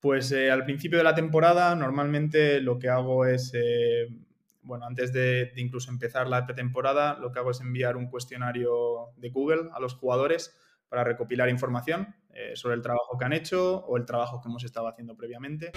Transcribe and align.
Pues 0.00 0.32
al 0.32 0.64
principio 0.64 0.98
de 0.98 1.04
la 1.04 1.14
temporada 1.14 1.74
normalmente 1.76 2.60
lo 2.60 2.78
que 2.78 2.88
hago 2.88 3.26
es, 3.26 3.52
bueno, 4.62 4.86
antes 4.86 5.12
de, 5.12 5.52
de, 5.54 5.60
incluso 5.60 5.90
empezar 5.90 6.26
la 6.26 6.46
pretemporada, 6.46 7.18
lo 7.18 7.30
que 7.30 7.38
hago 7.38 7.50
es 7.50 7.60
enviar 7.60 7.96
un 7.96 8.08
cuestionario 8.08 9.10
de 9.16 9.28
Google 9.28 9.68
a 9.74 9.80
los 9.80 9.94
jugadores 9.94 10.56
para 10.88 11.04
recopilar 11.04 11.48
información 11.48 12.14
eh, 12.34 12.52
sobre 12.54 12.74
el 12.74 12.82
trabajo 12.82 13.16
que 13.18 13.24
han 13.24 13.32
hecho 13.32 13.78
o 13.78 13.96
el 13.96 14.04
trabajo 14.04 14.40
que 14.40 14.48
hemos 14.48 14.64
estado 14.64 14.88
haciendo 14.88 15.16
previamente. 15.16 15.72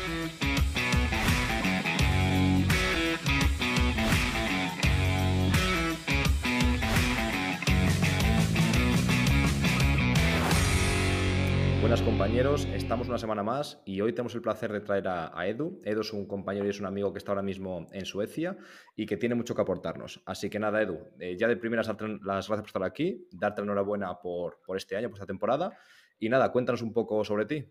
Compañeros, 12.01 12.67
estamos 12.73 13.07
una 13.07 13.19
semana 13.19 13.43
más 13.43 13.81
y 13.85 14.01
hoy 14.01 14.13
tenemos 14.13 14.33
el 14.33 14.41
placer 14.41 14.71
de 14.73 14.81
traer 14.81 15.07
a, 15.07 15.47
Edu. 15.47 15.79
Edu 15.83 16.01
es 16.01 16.11
un 16.11 16.25
compañero 16.25 16.65
y 16.65 16.69
es 16.69 16.79
un 16.79 16.87
amigo 16.87 17.13
que 17.13 17.19
está 17.19 17.31
ahora 17.31 17.43
mismo 17.43 17.87
en 17.91 18.05
Suecia 18.05 18.57
y 18.95 19.05
que 19.05 19.15
tiene 19.15 19.35
mucho 19.35 19.53
que 19.53 19.61
aportarnos. 19.61 20.21
Así 20.25 20.49
que 20.49 20.59
nada, 20.59 20.81
Edu, 20.81 20.99
eh, 21.19 21.37
ya 21.37 21.47
de 21.47 21.55
primeras 21.55 21.87
las 21.87 21.97
gracias 22.25 22.47
por 22.47 22.65
estar 22.65 22.83
aquí, 22.83 23.27
darte 23.31 23.61
la 23.61 23.65
enhorabuena 23.65 24.19
por, 24.19 24.59
por 24.65 24.75
este 24.75 24.97
año, 24.97 25.09
por 25.09 25.17
esta 25.17 25.27
temporada 25.27 25.77
y 26.19 26.29
nada, 26.29 26.51
cuéntanos 26.51 26.81
un 26.81 26.93
poco 26.93 27.23
sobre 27.23 27.45
ti. 27.45 27.65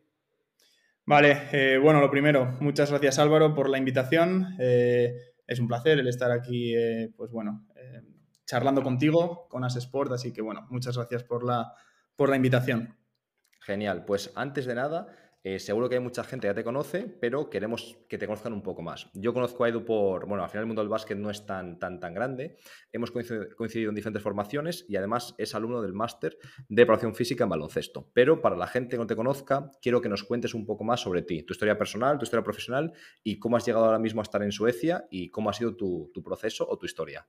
Vale, 1.04 1.48
eh, 1.52 1.78
bueno, 1.78 2.00
lo 2.00 2.10
primero, 2.10 2.56
muchas 2.60 2.90
gracias 2.90 3.18
Álvaro 3.18 3.54
por 3.54 3.68
la 3.68 3.78
invitación. 3.78 4.54
Eh, 4.60 5.14
es 5.46 5.58
un 5.58 5.66
placer 5.66 5.98
el 5.98 6.06
estar 6.06 6.30
aquí, 6.30 6.74
pues 7.16 7.30
bueno, 7.32 7.66
charlando 8.46 8.82
contigo 8.82 9.48
con 9.48 9.64
As 9.64 9.76
Sport, 9.76 10.12
así 10.12 10.32
que 10.32 10.42
bueno, 10.42 10.66
muchas 10.70 10.96
gracias 10.96 11.24
por 11.24 11.44
la, 11.44 11.72
por 12.14 12.28
la 12.28 12.36
invitación. 12.36 13.01
Genial, 13.64 14.04
pues 14.04 14.32
antes 14.34 14.66
de 14.66 14.74
nada, 14.74 15.06
eh, 15.44 15.60
seguro 15.60 15.88
que 15.88 15.94
hay 15.94 16.00
mucha 16.00 16.24
gente 16.24 16.46
que 16.46 16.50
ya 16.50 16.54
te 16.54 16.64
conoce, 16.64 17.06
pero 17.20 17.48
queremos 17.48 17.96
que 18.08 18.18
te 18.18 18.26
conozcan 18.26 18.52
un 18.52 18.62
poco 18.62 18.82
más. 18.82 19.08
Yo 19.14 19.32
conozco 19.32 19.62
a 19.62 19.68
Edu 19.68 19.84
por, 19.84 20.26
bueno, 20.26 20.42
al 20.42 20.50
final 20.50 20.62
el 20.62 20.66
mundo 20.66 20.82
del 20.82 20.88
básquet 20.88 21.16
no 21.16 21.30
es 21.30 21.46
tan, 21.46 21.78
tan, 21.78 22.00
tan 22.00 22.12
grande. 22.12 22.56
Hemos 22.92 23.12
coincidido 23.12 23.88
en 23.88 23.94
diferentes 23.94 24.22
formaciones 24.22 24.84
y 24.88 24.96
además 24.96 25.36
es 25.38 25.54
alumno 25.54 25.80
del 25.80 25.94
máster 25.94 26.38
de 26.68 26.82
preparación 26.82 27.14
física 27.14 27.44
en 27.44 27.50
baloncesto. 27.50 28.10
Pero 28.12 28.40
para 28.40 28.56
la 28.56 28.66
gente 28.66 28.90
que 28.90 28.98
no 28.98 29.06
te 29.06 29.14
conozca, 29.14 29.70
quiero 29.80 30.00
que 30.00 30.08
nos 30.08 30.24
cuentes 30.24 30.54
un 30.54 30.66
poco 30.66 30.82
más 30.82 31.00
sobre 31.00 31.22
ti, 31.22 31.44
tu 31.44 31.52
historia 31.52 31.78
personal, 31.78 32.18
tu 32.18 32.24
historia 32.24 32.42
profesional 32.42 32.92
y 33.22 33.38
cómo 33.38 33.56
has 33.56 33.64
llegado 33.64 33.84
ahora 33.84 34.00
mismo 34.00 34.20
a 34.20 34.24
estar 34.24 34.42
en 34.42 34.50
Suecia 34.50 35.06
y 35.08 35.30
cómo 35.30 35.50
ha 35.50 35.52
sido 35.52 35.76
tu 35.76 36.22
proceso 36.24 36.68
o 36.68 36.76
tu 36.78 36.86
historia. 36.86 37.28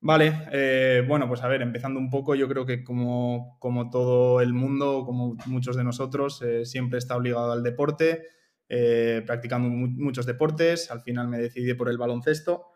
Vale, 0.00 0.46
eh, 0.52 1.04
bueno, 1.08 1.26
pues 1.26 1.42
a 1.42 1.48
ver, 1.48 1.60
empezando 1.60 1.98
un 1.98 2.08
poco, 2.08 2.36
yo 2.36 2.48
creo 2.48 2.64
que 2.64 2.84
como, 2.84 3.56
como 3.58 3.90
todo 3.90 4.40
el 4.40 4.52
mundo, 4.52 5.02
como 5.04 5.36
muchos 5.46 5.76
de 5.76 5.82
nosotros, 5.82 6.40
eh, 6.42 6.64
siempre 6.64 6.98
está 6.98 7.16
obligado 7.16 7.50
al 7.50 7.64
deporte, 7.64 8.28
eh, 8.68 9.24
practicando 9.26 9.68
muchos 9.68 10.24
deportes, 10.24 10.90
al 10.92 11.00
final 11.00 11.26
me 11.26 11.38
decidí 11.38 11.74
por 11.74 11.88
el 11.88 11.98
baloncesto 11.98 12.66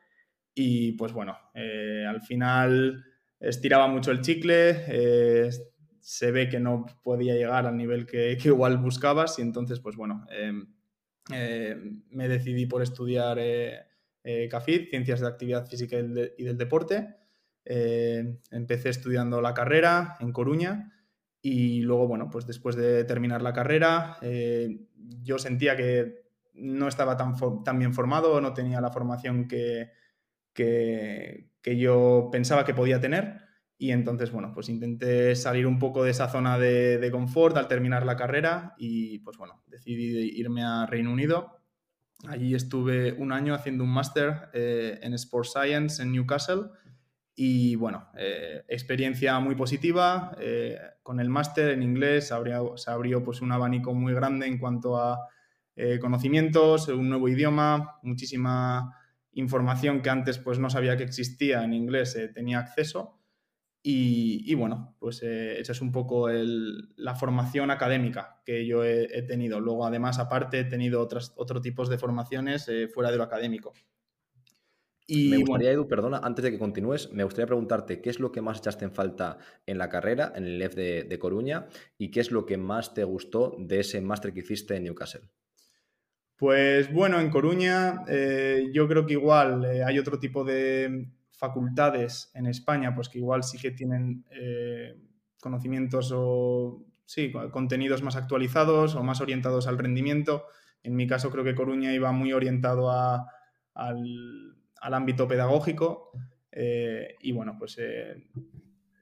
y 0.54 0.92
pues 0.92 1.12
bueno, 1.12 1.38
al 1.54 2.20
final 2.22 3.04
estiraba 3.38 3.86
mucho 3.86 4.10
el 4.10 4.20
chicle, 4.20 5.50
se 6.00 6.30
ve 6.32 6.48
que 6.48 6.60
no 6.60 6.86
podía 7.02 7.34
llegar 7.34 7.66
al 7.66 7.76
nivel 7.76 8.04
que, 8.04 8.36
que 8.40 8.48
igual 8.48 8.78
buscabas 8.78 9.38
y 9.38 9.42
entonces 9.42 9.80
pues 9.80 9.96
bueno, 9.96 10.26
me 11.30 12.28
decidí 12.28 12.66
por 12.66 12.82
estudiar 12.82 13.38
eh, 14.24 14.48
CAFID, 14.48 14.88
Ciencias 14.88 15.20
de 15.20 15.26
Actividad 15.26 15.66
Física 15.66 15.96
y 15.98 16.44
del, 16.44 16.58
Deporte. 16.58 17.16
Eh, 17.64 18.38
empecé 18.50 18.90
estudiando 18.90 19.40
la 19.40 19.54
carrera 19.54 20.16
en 20.20 20.32
Coruña 20.32 20.92
y 21.40 21.80
luego, 21.80 22.06
bueno, 22.06 22.30
pues 22.30 22.46
después 22.46 22.76
de 22.76 23.04
terminar 23.04 23.42
la 23.42 23.52
carrera, 23.52 24.18
eh, 24.22 24.86
yo 25.22 25.38
sentía 25.38 25.76
que 25.76 26.22
no 26.54 26.86
estaba 26.86 27.16
tan, 27.16 27.34
tan, 27.64 27.78
bien 27.78 27.94
formado, 27.94 28.40
no 28.40 28.52
tenía 28.52 28.80
la 28.80 28.92
formación 28.92 29.48
que, 29.48 29.90
que, 30.52 31.48
yo 31.64 32.28
pensaba 32.30 32.64
que 32.64 32.74
podía 32.74 33.00
tener. 33.00 33.40
Y 33.78 33.90
entonces, 33.90 34.30
bueno, 34.30 34.52
pues 34.54 34.68
intenté 34.68 35.34
salir 35.34 35.66
un 35.66 35.80
poco 35.80 36.04
de 36.04 36.12
esa 36.12 36.28
zona 36.28 36.56
de, 36.58 36.98
de 36.98 37.10
confort 37.10 37.56
al 37.56 37.66
terminar 37.66 38.06
la 38.06 38.16
carrera 38.16 38.74
y, 38.78 39.18
pues 39.20 39.36
bueno, 39.36 39.64
decidí 39.66 40.38
irme 40.38 40.62
a 40.62 40.86
Reino 40.86 41.12
Unido 41.12 41.61
Allí 42.28 42.54
estuve 42.54 43.12
un 43.14 43.32
año 43.32 43.54
haciendo 43.54 43.82
un 43.82 43.90
máster 43.90 44.48
eh, 44.52 44.98
en 45.02 45.12
Sports 45.14 45.52
Science 45.52 46.02
en 46.02 46.12
Newcastle 46.12 46.68
y 47.34 47.74
bueno, 47.74 48.08
eh, 48.16 48.62
experiencia 48.68 49.38
muy 49.40 49.54
positiva. 49.56 50.36
Eh, 50.38 50.78
con 51.02 51.18
el 51.18 51.28
máster 51.28 51.70
en 51.70 51.82
inglés 51.82 52.28
se 52.28 52.34
abrió, 52.34 53.24
pues 53.24 53.40
un 53.40 53.50
abanico 53.50 53.92
muy 53.92 54.14
grande 54.14 54.46
en 54.46 54.58
cuanto 54.58 54.98
a 54.98 55.18
conocimientos, 56.00 56.88
un 56.88 57.08
nuevo 57.08 57.30
idioma, 57.30 57.98
muchísima 58.02 58.94
información 59.32 60.02
que 60.02 60.10
antes 60.10 60.38
pues 60.38 60.58
no 60.58 60.68
sabía 60.68 60.98
que 60.98 61.02
existía 61.02 61.64
en 61.64 61.72
inglés, 61.72 62.16
tenía 62.34 62.58
acceso. 62.58 63.21
Y, 63.84 64.54
bueno, 64.54 64.94
pues 65.00 65.22
eh, 65.24 65.60
esa 65.60 65.72
es 65.72 65.80
un 65.80 65.90
poco 65.90 66.28
la 66.28 67.16
formación 67.16 67.72
académica 67.72 68.40
que 68.44 68.64
yo 68.64 68.84
he, 68.84 69.22
tenido. 69.22 69.60
Luego, 69.60 69.84
además, 69.84 70.20
aparte, 70.20 70.60
he 70.60 70.64
tenido 70.64 71.00
otras, 71.00 71.32
otros 71.36 71.62
tipos 71.62 71.88
de 71.88 71.98
formaciones 71.98 72.68
eh, 72.68 72.86
fuera 72.86 73.10
de 73.10 73.16
lo 73.16 73.24
académico. 73.24 73.72
Y, 75.08 75.30
me 75.30 75.38
gustaría, 75.38 75.72
Edu, 75.72 75.88
perdona, 75.88 76.20
antes 76.22 76.44
de 76.44 76.52
que 76.52 76.60
continúes, 76.60 77.10
me 77.12 77.24
gustaría 77.24 77.46
preguntarte 77.46 78.00
qué 78.00 78.10
es 78.10 78.20
lo 78.20 78.30
que 78.30 78.40
más 78.40 78.58
echaste 78.58 78.84
en 78.84 78.92
falta 78.92 79.38
en 79.66 79.78
la 79.78 79.88
carrera, 79.88 80.32
en 80.36 80.44
el 80.44 80.60
LEF 80.60 80.76
de, 80.76 81.18
Coruña, 81.18 81.66
y 81.98 82.12
qué 82.12 82.20
es 82.20 82.30
lo 82.30 82.46
que 82.46 82.58
más 82.58 82.94
te 82.94 83.02
gustó 83.02 83.56
de 83.58 83.80
ese 83.80 84.00
máster 84.00 84.32
que 84.32 84.40
hiciste 84.40 84.76
en 84.76 84.84
Newcastle. 84.84 85.28
Pues 86.36 86.92
bueno, 86.92 87.18
en 87.18 87.30
Coruña 87.30 88.04
eh, 88.08 88.70
yo 88.72 88.86
creo 88.86 89.06
que 89.06 89.14
igual 89.14 89.64
hay 89.64 89.98
otro 89.98 90.20
tipo 90.20 90.44
de, 90.44 91.08
facultades 91.42 92.30
en 92.34 92.46
España, 92.46 92.94
pues 92.94 93.08
que 93.08 93.18
igual 93.18 93.42
sí 93.42 93.58
que 93.58 93.72
tienen 93.72 94.24
eh, 94.30 94.94
conocimientos 95.40 96.12
o 96.14 96.86
sí, 97.04 97.32
contenidos 97.50 98.00
más 98.00 98.14
actualizados 98.14 98.94
o 98.94 99.02
más 99.02 99.20
orientados 99.20 99.66
al 99.66 99.76
rendimiento. 99.76 100.44
En 100.84 100.94
mi 100.94 101.08
caso 101.08 101.32
creo 101.32 101.42
que 101.42 101.56
Coruña 101.56 101.92
iba 101.92 102.12
muy 102.12 102.32
orientado 102.32 102.92
al, 102.92 103.26
ámbito 104.80 105.26
pedagógico 105.26 106.12
eh, 106.52 107.16
y 107.20 107.32
bueno, 107.32 107.56
pues 107.58 107.76
eh, 107.80 108.28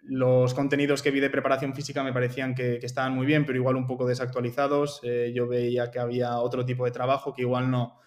los 0.02 0.54
contenidos 0.54 1.02
que 1.02 1.10
vi 1.10 1.20
de 1.20 1.28
preparación 1.28 1.74
física 1.74 2.02
me 2.02 2.14
parecían 2.14 2.54
que, 2.54 2.76
estaban 2.76 3.14
muy 3.14 3.26
bien, 3.26 3.44
pero 3.44 3.58
igual 3.58 3.76
un 3.76 3.86
poco 3.86 4.06
desactualizados. 4.06 5.02
yo 5.34 5.46
veía 5.46 5.90
que 5.90 5.98
había 5.98 6.38
otro 6.38 6.64
tipo 6.64 6.86
de 6.86 6.90
trabajo 6.90 7.34
que 7.34 7.42
igual 7.42 7.70
no, 7.70 7.98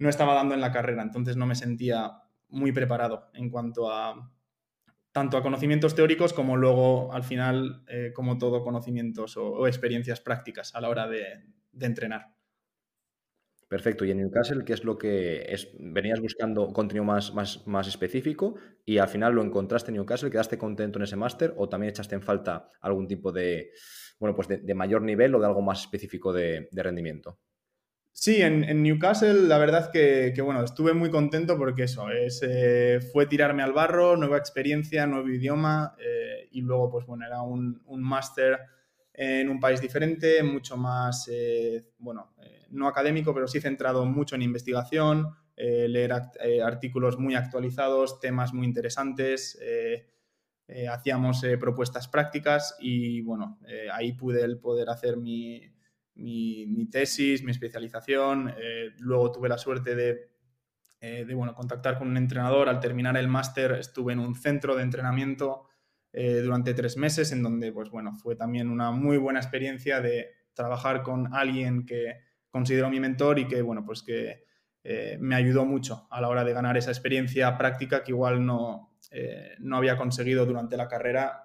no 0.00 0.08
estaba 0.08 0.34
dando 0.34 0.56
en 0.56 0.60
la 0.60 0.72
carrera, 0.72 1.04
entonces 1.04 1.36
no 1.36 1.46
me 1.46 1.54
sentía 1.54 2.25
muy 2.48 2.72
preparado 2.72 3.30
en 3.34 3.50
cuanto 3.50 3.90
a 3.90 4.32
tanto 5.16 5.38
a 5.38 5.42
conocimientos 5.42 5.94
teóricos 5.94 6.34
como 6.34 6.58
luego 6.58 7.10
al 7.10 7.24
final, 7.24 7.84
eh, 7.88 8.12
como 8.14 8.36
todo, 8.36 8.62
conocimientos 8.62 9.38
o, 9.38 9.66
experiencias 9.66 10.20
prácticas 10.20 10.74
a 10.74 10.80
la 10.82 10.90
hora 10.90 11.08
de, 11.08 11.24
entrenar. 11.80 12.34
Perfecto. 13.66 14.04
Y 14.04 14.10
en 14.10 14.18
Newcastle, 14.18 14.62
¿qué 14.66 14.74
es 14.74 14.84
lo 14.84 14.98
que 14.98 15.46
es? 15.48 15.70
venías 15.78 16.20
buscando 16.20 16.70
contenido 16.72 17.04
más, 17.04 17.34
más, 17.34 17.66
más 17.66 17.88
específico 17.88 18.56
y 18.84 18.98
al 18.98 19.08
final 19.08 19.34
lo 19.34 19.42
encontraste 19.42 19.90
en 19.90 19.96
Newcastle? 19.96 20.30
¿Quedaste 20.30 20.58
contento 20.58 20.98
en 20.98 21.04
ese 21.04 21.16
máster 21.16 21.54
o 21.56 21.66
también 21.66 21.90
echaste 21.90 22.14
en 22.14 22.22
falta 22.22 22.70
algún 22.82 23.08
tipo 23.08 23.32
de, 23.32 23.70
bueno, 24.20 24.36
pues 24.36 24.48
de, 24.48 24.74
mayor 24.74 25.00
nivel 25.00 25.34
o 25.34 25.40
de 25.40 25.46
algo 25.46 25.62
más 25.62 25.80
específico 25.80 26.30
de 26.30 26.68
rendimiento? 26.74 27.38
Sí, 28.18 28.40
en, 28.40 28.82
Newcastle 28.82 29.42
la 29.42 29.58
verdad 29.58 29.90
que, 29.92 30.32
que, 30.34 30.40
bueno, 30.40 30.64
estuve 30.64 30.94
muy 30.94 31.10
contento 31.10 31.58
porque 31.58 31.82
eso, 31.82 32.10
es, 32.10 32.40
eh, 32.42 32.98
fue 33.12 33.26
tirarme 33.26 33.62
al 33.62 33.74
barro, 33.74 34.16
nueva 34.16 34.38
experiencia, 34.38 35.06
nuevo 35.06 35.28
idioma 35.28 35.94
eh, 36.00 36.48
y 36.50 36.62
luego 36.62 36.88
pues 36.88 37.04
bueno, 37.04 37.26
era 37.26 37.42
un, 37.42 37.82
un 37.84 38.02
máster 38.02 38.58
en 39.12 39.50
un 39.50 39.60
país 39.60 39.82
diferente, 39.82 40.42
mucho 40.42 40.78
más, 40.78 41.28
eh, 41.30 41.90
bueno, 41.98 42.32
no 42.70 42.88
académico, 42.88 43.34
pero 43.34 43.46
sí 43.46 43.60
centrado 43.60 44.06
mucho 44.06 44.34
en 44.34 44.42
investigación, 44.42 45.36
leer 45.54 46.12
artículos 46.64 47.18
muy 47.18 47.34
actualizados, 47.34 48.18
temas 48.18 48.52
muy 48.54 48.66
interesantes, 48.66 49.58
hacíamos 50.90 51.42
propuestas 51.60 52.08
prácticas 52.08 52.76
y 52.78 53.20
bueno, 53.22 53.58
ahí 53.92 54.12
pude 54.12 54.42
el 54.42 54.58
poder 54.58 54.90
hacer 54.90 55.16
mi 55.16 55.75
mi, 56.16 56.88
tesis, 56.90 57.42
mi 57.42 57.50
especialización. 57.50 58.52
Eh, 58.58 58.90
luego 58.98 59.32
tuve 59.32 59.48
la 59.48 59.58
suerte 59.58 59.94
de, 59.94 60.30
eh, 61.00 61.24
de, 61.24 61.34
bueno, 61.34 61.54
contactar 61.54 61.98
con 61.98 62.08
un 62.08 62.16
entrenador. 62.16 62.68
Al 62.68 62.80
terminar 62.80 63.16
el 63.16 63.28
máster 63.28 63.72
estuve 63.72 64.12
en 64.12 64.20
un 64.20 64.34
centro 64.34 64.74
de 64.76 64.82
entrenamiento 64.82 65.68
eh, 66.12 66.40
durante 66.40 66.74
tres 66.74 66.96
meses, 66.96 67.32
en 67.32 67.42
donde 67.42 67.72
pues, 67.72 67.90
bueno, 67.90 68.14
fue 68.14 68.36
también 68.36 68.70
una 68.70 68.90
muy 68.90 69.18
buena 69.18 69.40
experiencia 69.40 70.00
de 70.00 70.30
trabajar 70.54 71.02
con 71.02 71.34
alguien 71.34 71.84
que 71.84 72.20
considero 72.50 72.88
mi 72.88 73.00
mentor 73.00 73.38
y 73.38 73.46
que, 73.46 73.60
bueno, 73.62 73.84
pues 73.84 74.02
que 74.02 74.46
me 75.18 75.34
ayudó 75.34 75.64
mucho 75.64 76.06
a 76.12 76.20
la 76.20 76.28
hora 76.28 76.44
de 76.44 76.52
ganar 76.52 76.76
esa 76.76 76.92
experiencia 76.92 77.58
práctica 77.58 78.04
que 78.04 78.12
igual 78.12 78.46
no, 78.46 78.96
no 79.58 79.76
había 79.76 79.96
conseguido 79.96 80.46
durante 80.46 80.76
la 80.76 80.86
carrera 80.86 81.42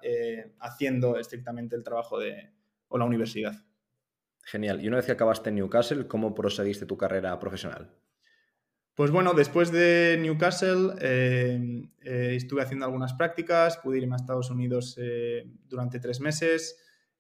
haciendo 0.60 1.18
estrictamente 1.18 1.76
el 1.76 1.84
trabajo 1.84 2.20
de, 2.20 2.52
o 2.88 3.00
la 3.00 3.06
universidad. 3.06 3.56
Genial. 4.44 4.84
Y 4.84 4.88
una 4.88 4.98
vez 4.98 5.06
que 5.06 5.12
acabaste 5.12 5.50
en 5.50 5.56
Newcastle, 5.56 6.08
¿cómo 6.08 6.34
proseguiste 6.34 6.86
tu 6.86 6.98
carrera 6.98 7.40
profesional? 7.40 7.92
Pues 8.94 9.10
bueno, 9.10 9.34
después 9.34 9.72
de 9.72 10.18
Newcastle 10.22 10.96
eh, 11.00 11.90
eh, 12.02 12.34
estuve 12.36 12.62
haciendo 12.62 12.86
algunas 12.86 13.14
prácticas, 13.14 13.78
pude 13.78 14.00
irme 14.00 14.16
a 14.16 14.18
Estados 14.18 14.50
Unidos 14.50 14.98
eh, 15.02 15.50
durante 15.68 16.00
tres 16.00 16.20
meses 16.20 16.78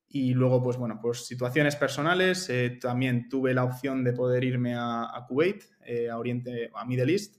y 0.08 0.34
luego, 0.34 0.62
pues 0.62 0.76
bueno, 0.76 1.00
por 1.02 1.16
situaciones 1.16 1.78
personales, 1.78 2.52
también 2.82 3.30
tuve 3.30 3.54
la 3.54 3.64
opción 3.64 4.04
de 4.04 4.12
poder 4.12 4.44
irme 4.44 4.76
a, 4.76 5.04
a 5.04 5.26
Kuwait, 5.26 5.64
a 6.12 6.18
Oriente, 6.18 6.70
a 6.76 6.84
Middle 6.84 7.14
East, 7.14 7.38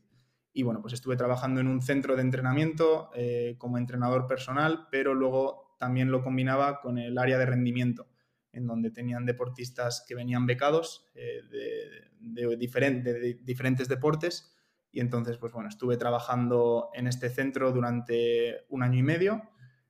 y 0.54 0.62
bueno, 0.62 0.80
pues 0.80 0.94
estuve 0.94 1.16
trabajando 1.16 1.60
en 1.60 1.68
un 1.68 1.82
centro 1.82 2.16
de 2.16 2.22
entrenamiento 2.22 3.10
como 3.58 3.76
entrenador 3.76 4.26
personal, 4.26 4.86
pero 4.90 5.14
luego 5.14 5.76
también 5.78 6.10
lo 6.10 6.22
combinaba 6.22 6.80
con 6.80 6.96
el 6.96 7.18
área 7.18 7.36
de 7.36 7.44
rendimiento 7.44 8.11
en 8.52 8.66
donde 8.66 8.90
tenían 8.90 9.24
deportistas 9.24 10.04
que 10.06 10.14
venían 10.14 10.46
becados 10.46 11.10
eh, 11.14 11.40
de, 12.20 12.56
diferentes 12.56 13.88
deportes. 13.88 14.54
Y 14.90 15.00
entonces, 15.00 15.38
pues 15.38 15.52
bueno, 15.52 15.68
estuve 15.68 15.96
trabajando 15.96 16.90
en 16.94 17.06
este 17.06 17.30
centro 17.30 17.72
durante 17.72 18.66
un 18.68 18.82
año 18.82 18.98
y 18.98 19.02
medio. 19.02 19.42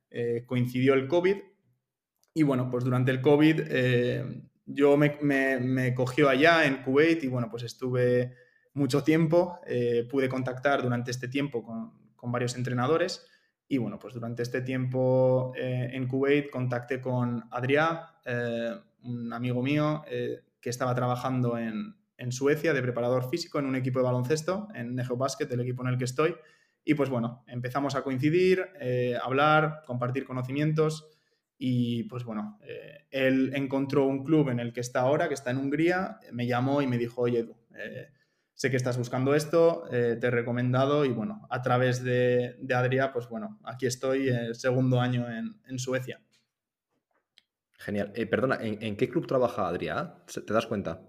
Eh, 0.09 0.43
coincidió 0.45 0.93
el 0.93 1.07
COVID. 1.07 1.37
Y 2.33 2.43
bueno, 2.43 2.69
pues 2.69 2.83
durante 2.85 3.11
el 3.11 3.21
COVID 3.21 3.61
eh, 3.67 4.43
yo 4.65 4.97
me, 4.97 5.93
cogió 5.93 6.29
allá 6.29 6.65
en 6.65 6.83
Kuwait 6.83 7.23
y 7.23 7.27
bueno, 7.27 7.49
pues 7.51 7.63
estuve 7.63 8.33
mucho 8.73 9.03
tiempo. 9.03 9.59
pude 10.09 10.29
contactar 10.29 10.81
durante 10.81 11.11
este 11.11 11.27
tiempo 11.27 11.63
con, 11.63 11.91
con 12.15 12.31
varios 12.31 12.55
entrenadores 12.55 13.27
y 13.73 13.79
bueno, 13.79 13.97
pues 13.97 14.13
durante 14.13 14.43
este 14.43 14.61
tiempo 14.61 15.51
eh, 15.55 15.89
en 15.93 16.07
Kuwait 16.07 16.51
contacté 16.51 17.01
con 17.01 17.49
Adrià, 17.49 18.19
eh, 18.23 18.75
un 19.01 19.33
amigo 19.33 19.63
mío 19.63 20.03
eh, 20.07 20.41
que 20.61 20.69
estaba 20.69 20.93
trabajando 20.93 21.57
en, 21.57 21.95
Suecia 22.29 22.71
de 22.71 22.81
preparador 22.81 23.29
físico 23.29 23.59
en 23.59 23.65
un 23.65 23.75
equipo 23.75 23.99
de 23.99 24.05
baloncesto, 24.05 24.69
en 24.73 24.95
Nejo 24.95 25.17
Basket, 25.17 25.51
el 25.51 25.59
equipo 25.59 25.81
en 25.81 25.89
el 25.89 25.97
que 25.97 26.05
estoy. 26.05 26.33
Y 26.85 26.93
pues 26.93 27.09
bueno, 27.09 27.43
empezamos 27.47 27.95
a 27.95 28.01
coincidir, 28.01 28.65
hablar, 29.21 29.81
compartir 29.85 30.23
conocimientos. 30.23 31.09
Y 31.57 32.03
pues 32.03 32.23
bueno, 32.23 32.59
él 33.11 33.51
encontró 33.53 34.05
un 34.05 34.23
club 34.23 34.47
en 34.51 34.61
el 34.61 34.71
que 34.71 34.79
está 34.79 35.01
ahora, 35.01 35.27
que 35.27 35.33
está 35.33 35.51
en 35.51 35.57
Hungría, 35.57 36.19
me 36.31 36.47
llamó 36.47 36.81
y 36.81 36.87
me 36.87 36.97
dijo, 36.97 37.23
oye, 37.23 37.39
Edu, 37.39 37.57
sé 38.55 38.69
que 38.69 38.77
estás 38.77 38.97
buscando 38.97 39.35
esto, 39.35 39.85
eh, 39.91 40.17
te 40.19 40.27
he 40.27 40.31
recomendado 40.31 41.05
y 41.05 41.09
bueno, 41.09 41.47
a 41.49 41.61
través 41.61 42.03
de, 42.03 42.55
de 42.59 42.73
Adria, 42.73 43.11
pues 43.11 43.27
bueno, 43.27 43.59
aquí 43.63 43.85
estoy, 43.85 44.29
el 44.29 44.51
eh, 44.51 44.55
segundo 44.55 44.99
año 44.99 45.25
en, 45.29 45.79
Suecia. 45.79 46.21
Genial. 47.79 48.13
Eh, 48.15 48.25
perdona, 48.25 48.59
¿en, 48.61 48.95
qué 48.95 49.09
club 49.09 49.27
trabaja 49.27 49.67
Adria? 49.67 50.15
¿Te 50.25 50.53
das 50.53 50.67
cuenta? 50.67 51.01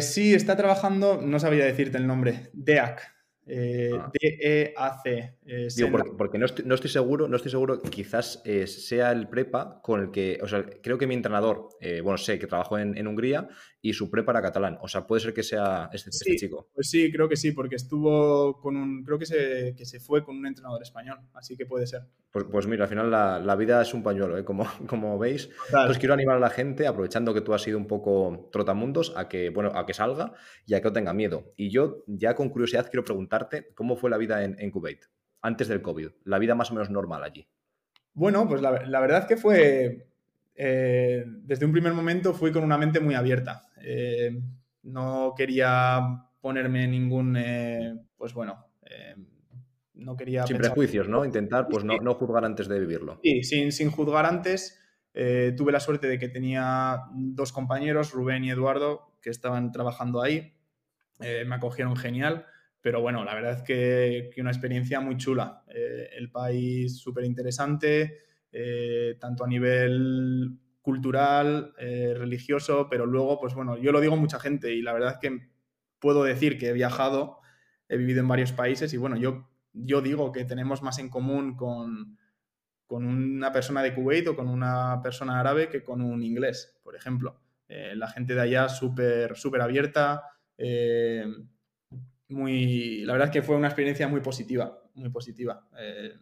sí, 0.00 0.32
está 0.32 0.56
trabajando, 0.56 1.20
no 1.20 1.38
sabía 1.38 1.66
decirte 1.66 1.98
el 1.98 2.06
nombre, 2.06 2.50
DEAC. 2.54 3.17
Eh, 3.48 3.90
ah. 3.98 4.10
D-E-A-C. 4.12 5.38
Eh, 5.46 5.68
porque, 6.16 6.38
no, 6.38 6.46
estoy, 6.46 6.90
seguro, 6.90 7.28
no 7.28 7.36
estoy 7.36 7.50
seguro, 7.50 7.80
quizás 7.82 8.42
eh, 8.44 8.66
sea 8.66 9.12
el 9.12 9.28
prepa 9.28 9.80
con 9.82 10.00
el 10.00 10.10
que, 10.10 10.38
o 10.42 10.46
sea, 10.46 10.64
creo 10.82 10.98
que 10.98 11.06
mi 11.06 11.14
entrenador, 11.14 11.68
bueno, 12.02 12.18
sé 12.18 12.38
que 12.38 12.46
trabajó 12.46 12.78
en, 12.78 13.06
Hungría 13.06 13.48
y 13.80 13.94
su 13.94 14.10
prepa 14.10 14.32
era 14.32 14.42
catalán, 14.42 14.78
o 14.82 14.88
sea, 14.88 15.06
puede 15.06 15.20
ser 15.20 15.32
que 15.32 15.42
sea 15.42 15.88
este, 15.92 16.10
este, 16.10 16.36
chico. 16.36 16.68
Pues 16.74 16.90
sí, 16.90 17.10
creo 17.10 17.28
que 17.28 17.36
sí, 17.36 17.52
porque 17.52 17.76
estuvo 17.76 18.60
con 18.60 18.76
un, 18.76 19.02
creo 19.04 19.18
que 19.18 19.26
se, 19.26 19.74
que 19.76 19.86
se 19.86 20.00
fue 20.00 20.22
con 20.22 20.36
un 20.36 20.46
entrenador 20.46 20.82
español, 20.82 21.18
así 21.32 21.56
que 21.56 21.64
puede 21.64 21.86
ser. 21.86 22.02
Pues, 22.30 22.44
pues 22.50 22.66
mira, 22.66 22.84
al 22.84 22.90
final 22.90 23.10
la, 23.10 23.56
vida 23.56 23.80
es 23.80 23.94
un 23.94 24.02
pañuelo, 24.02 24.44
como, 24.44 24.66
como 24.86 25.18
veis. 25.18 25.48
Entonces 25.66 25.98
quiero 25.98 26.14
animar 26.14 26.36
a 26.36 26.40
la 26.40 26.50
gente, 26.50 26.86
aprovechando 26.86 27.32
que 27.32 27.40
tú 27.40 27.54
has 27.54 27.62
sido 27.62 27.78
un 27.78 27.86
poco 27.86 28.48
trotamundos, 28.52 29.14
a 29.16 29.28
que, 29.28 29.50
bueno, 29.50 29.72
a 29.74 29.86
que 29.86 29.94
salga 29.94 30.32
y 30.66 30.74
a 30.74 30.80
que 30.80 30.88
no 30.88 30.92
tenga 30.92 31.14
miedo. 31.14 31.52
Y 31.56 31.70
yo 31.70 32.04
ya 32.06 32.34
con 32.34 32.50
curiosidad 32.50 32.88
quiero 32.90 33.04
preguntar 33.04 33.48
cómo 33.74 33.96
fue 33.96 34.10
la 34.10 34.18
vida 34.18 34.44
en, 34.44 34.70
Kuwait 34.70 35.04
antes 35.40 35.68
del 35.68 35.82
COVID, 35.82 36.08
la 36.24 36.38
vida 36.38 36.54
más 36.54 36.70
o 36.70 36.74
menos 36.74 36.90
normal 36.90 37.22
allí. 37.22 37.48
Bueno, 38.12 38.46
pues 38.48 38.60
la, 38.60 38.72
verdad 39.00 39.20
es 39.20 39.26
que 39.26 39.36
fue, 39.36 40.08
eh, 40.54 41.24
desde 41.26 41.64
un 41.64 41.72
primer 41.72 41.94
momento 41.94 42.34
fui 42.34 42.50
con 42.52 42.64
una 42.64 42.76
mente 42.76 43.00
muy 43.00 43.14
abierta. 43.14 43.62
Eh, 43.80 44.36
no 44.82 45.34
quería 45.36 46.00
ponerme 46.40 46.86
ningún, 46.88 47.36
eh, 47.36 47.94
pues 48.16 48.34
bueno, 48.34 48.66
no 49.98 50.16
quería... 50.16 50.46
Sin 50.46 50.58
prejuicios, 50.58 51.08
¿no? 51.08 51.24
Intentar 51.24 51.68
pues 51.68 51.84
no, 51.84 52.14
juzgar 52.14 52.44
antes 52.44 52.68
de 52.68 52.80
vivirlo. 52.80 53.20
Sí, 53.22 53.42
sin, 53.42 53.72
sin 53.72 53.90
juzgar 53.90 54.26
antes. 54.26 54.80
tuve 55.12 55.72
la 55.72 55.80
suerte 55.80 56.08
de 56.08 56.18
que 56.18 56.28
tenía 56.28 57.02
dos 57.14 57.52
compañeros, 57.52 58.12
Rubén 58.12 58.44
y 58.44 58.50
Eduardo, 58.50 59.12
que 59.20 59.30
estaban 59.30 59.72
trabajando 59.72 60.22
ahí. 60.22 60.54
me 61.20 61.54
acogieron 61.54 61.96
genial. 61.96 62.46
Pero 62.80 63.00
bueno, 63.00 63.24
la 63.24 63.34
verdad 63.34 63.52
es 63.52 63.62
que, 63.62 64.30
una 64.40 64.50
experiencia 64.50 65.00
muy 65.00 65.16
chula. 65.16 65.62
Eh, 65.68 66.10
el 66.16 66.30
país 66.30 66.98
súper 66.98 67.24
interesante, 67.24 68.20
eh, 68.52 69.16
tanto 69.20 69.44
a 69.44 69.48
nivel 69.48 70.58
cultural, 70.80 71.74
eh, 71.78 72.14
religioso, 72.16 72.88
pero 72.88 73.04
luego, 73.04 73.40
pues 73.40 73.54
bueno, 73.54 73.76
yo 73.76 73.92
lo 73.92 74.00
digo 74.00 74.16
mucha 74.16 74.38
gente 74.38 74.72
y 74.72 74.80
la 74.80 74.92
verdad 74.92 75.12
es 75.12 75.18
que 75.18 75.50
puedo 75.98 76.24
decir 76.24 76.56
que 76.56 76.68
he 76.68 76.72
viajado, 76.72 77.40
he 77.88 77.96
vivido 77.96 78.20
en 78.20 78.28
varios 78.28 78.52
países 78.52 78.94
y 78.94 78.96
bueno, 78.96 79.16
yo, 79.16 79.50
yo 79.84 80.00
digo 80.00 80.32
que 80.32 80.44
tenemos 80.44 80.82
más 80.82 80.98
en 80.98 81.08
común 81.08 81.56
con, 81.56 82.18
con 82.86 83.04
una 83.04 83.52
persona 83.52 83.82
de 83.82 83.94
Kuwait 83.94 84.28
o 84.28 84.36
con 84.36 84.48
una 84.48 85.00
persona 85.02 85.40
árabe 85.40 85.68
que 85.68 85.82
con 85.82 86.00
un 86.00 86.22
inglés, 86.22 86.78
por 86.82 86.96
ejemplo. 86.96 87.40
la 87.68 88.08
gente 88.08 88.34
de 88.34 88.40
allá 88.40 88.68
súper, 88.68 89.36
súper 89.36 89.60
abierta 89.60 90.24
muy, 92.28 93.04
la 93.04 93.14
verdad 93.14 93.28
es 93.28 93.32
que 93.32 93.42
fue 93.42 93.56
una 93.56 93.68
experiencia 93.68 94.06
muy 94.06 94.20
positiva, 94.20 94.82
muy 94.94 95.08
positiva. 95.10 95.66
Eh, 95.78 96.12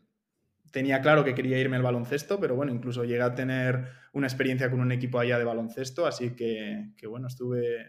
tenía 0.70 1.00
claro 1.00 1.25
que 1.25 1.35
quería 1.35 1.58
irme 1.58 1.76
al 1.76 1.82
baloncesto, 1.82 2.38
pero 2.38 2.55
bueno, 2.55 2.73
incluso 2.73 3.05
llegué 3.05 3.23
a 3.23 3.35
tener 3.35 3.88
una 4.12 4.26
experiencia 4.26 4.70
con 4.70 4.81
un 4.81 4.93
equipo 4.93 5.19
allá 5.19 5.38
de 5.38 5.44
baloncesto, 5.44 6.06
así 6.06 6.37
que, 6.37 6.93
bueno, 7.08 7.26
estuve, 7.26 7.87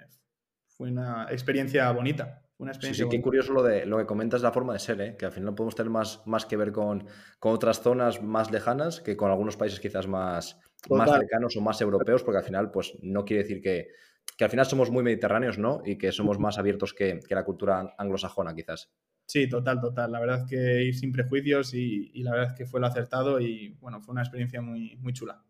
fue 0.68 0.90
una 0.90 1.28
experiencia 1.30 1.92
bonita. 1.92 2.44
Una 2.59 2.71
experiencia 2.71 3.06
sí, 3.06 3.12
sí, 3.12 3.18
qué 3.18 3.21
curioso 3.21 3.54
lo, 3.54 3.62
de, 3.62 3.86
lo 3.86 3.98
que 3.98 4.06
comentas, 4.06 4.42
la 4.42 4.51
forma 4.51 4.74
de 4.74 4.80
ser, 4.80 5.00
¿eh? 5.01 5.15
que 5.15 5.25
al 5.25 5.31
final 5.31 5.54
podemos 5.54 5.75
tener 5.75 5.92
más, 5.92 6.24
más 6.25 6.45
que 6.45 6.57
ver 6.57 6.71
con, 6.71 7.06
con, 7.39 7.54
otras 7.54 7.81
zonas 7.81 8.24
más 8.24 8.50
lejanas 8.50 9.00
que 9.00 9.15
con 9.15 9.30
algunos 9.30 9.57
países 9.57 9.80
quizás 9.80 10.07
más, 10.07 10.59
más 10.89 11.12
cercanos 11.12 11.56
o 11.56 11.62
más 11.62 11.80
europeos, 11.81 12.24
porque 12.24 12.39
al 12.39 12.44
final, 12.44 12.71
pues 12.71 12.98
no 13.04 13.25
quiere 13.25 13.44
decir 13.44 13.62
que, 13.62 13.89
que 14.38 14.44
al 14.44 14.50
final 14.50 14.65
somos 14.65 14.92
muy 14.92 15.04
mediterráneos, 15.04 15.57
¿no? 15.57 15.81
Y 15.83 15.98
que 15.98 16.12
somos 16.12 16.39
más 16.39 16.57
abiertos 16.57 16.94
que, 16.94 17.19
la 17.30 17.44
cultura 17.44 17.94
anglosajona, 17.97 18.54
quizás. 18.54 18.92
Sí, 19.26 19.49
total, 19.49 19.81
total. 19.81 20.11
La 20.11 20.19
verdad 20.19 20.42
es 20.44 20.49
que 20.49 20.83
ir 20.83 20.95
sin 20.95 21.11
prejuicios 21.11 21.73
y, 21.73 22.11
la 22.23 22.31
verdad 22.31 22.52
es 22.52 22.57
que 22.57 22.66
fue 22.66 22.80
lo 22.80 22.87
acertado 22.87 23.40
y 23.40 23.78
bueno, 23.80 23.99
fue 24.02 24.14
una 24.14 24.21
experiencia 24.21 24.61
muy, 24.61 24.95
muy 24.97 25.14
chula. 25.14 25.44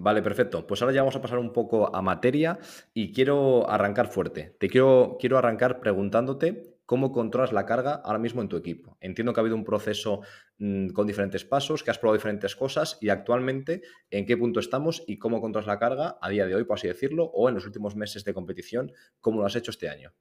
Vale, 0.00 0.22
perfecto. 0.22 0.64
Pues 0.64 0.80
ahora 0.80 0.94
ya 0.94 1.00
vamos 1.00 1.16
a 1.16 1.20
pasar 1.20 1.40
un 1.40 1.52
poco 1.52 1.94
a 1.94 2.00
materia 2.02 2.60
y 2.94 3.12
quiero 3.12 3.68
arrancar 3.68 4.06
fuerte. 4.06 4.54
Te 4.60 4.68
quiero, 4.68 5.16
quiero 5.18 5.38
arrancar 5.38 5.80
preguntándote 5.80 6.78
cómo 6.86 7.10
controlas 7.10 7.52
la 7.52 7.66
carga 7.66 7.94
ahora 8.04 8.20
mismo 8.20 8.40
en 8.40 8.48
tu 8.48 8.56
equipo. 8.56 8.96
Entiendo 9.00 9.32
que 9.32 9.40
ha 9.40 9.42
habido 9.42 9.56
un 9.56 9.64
proceso 9.64 10.20
mm, 10.58 10.90
con 10.90 11.08
diferentes 11.08 11.44
pasos, 11.44 11.82
que 11.82 11.90
has 11.90 11.98
probado 11.98 12.16
diferentes 12.16 12.54
cosas 12.54 12.96
y 13.00 13.08
actualmente 13.08 13.82
en 14.10 14.24
qué 14.24 14.36
punto 14.36 14.60
estamos 14.60 15.02
y 15.08 15.18
cómo 15.18 15.40
controlas 15.40 15.66
la 15.66 15.80
carga 15.80 16.16
a 16.22 16.28
día 16.28 16.46
de 16.46 16.54
hoy, 16.54 16.62
por 16.62 16.78
así 16.78 16.86
decirlo, 16.86 17.24
o 17.24 17.48
en 17.48 17.56
los 17.56 17.66
últimos 17.66 17.96
meses 17.96 18.24
de 18.24 18.32
competición, 18.32 18.92
cómo 19.20 19.40
lo 19.40 19.46
has 19.46 19.56
hecho 19.56 19.72
este 19.72 19.88
año. 19.88 20.12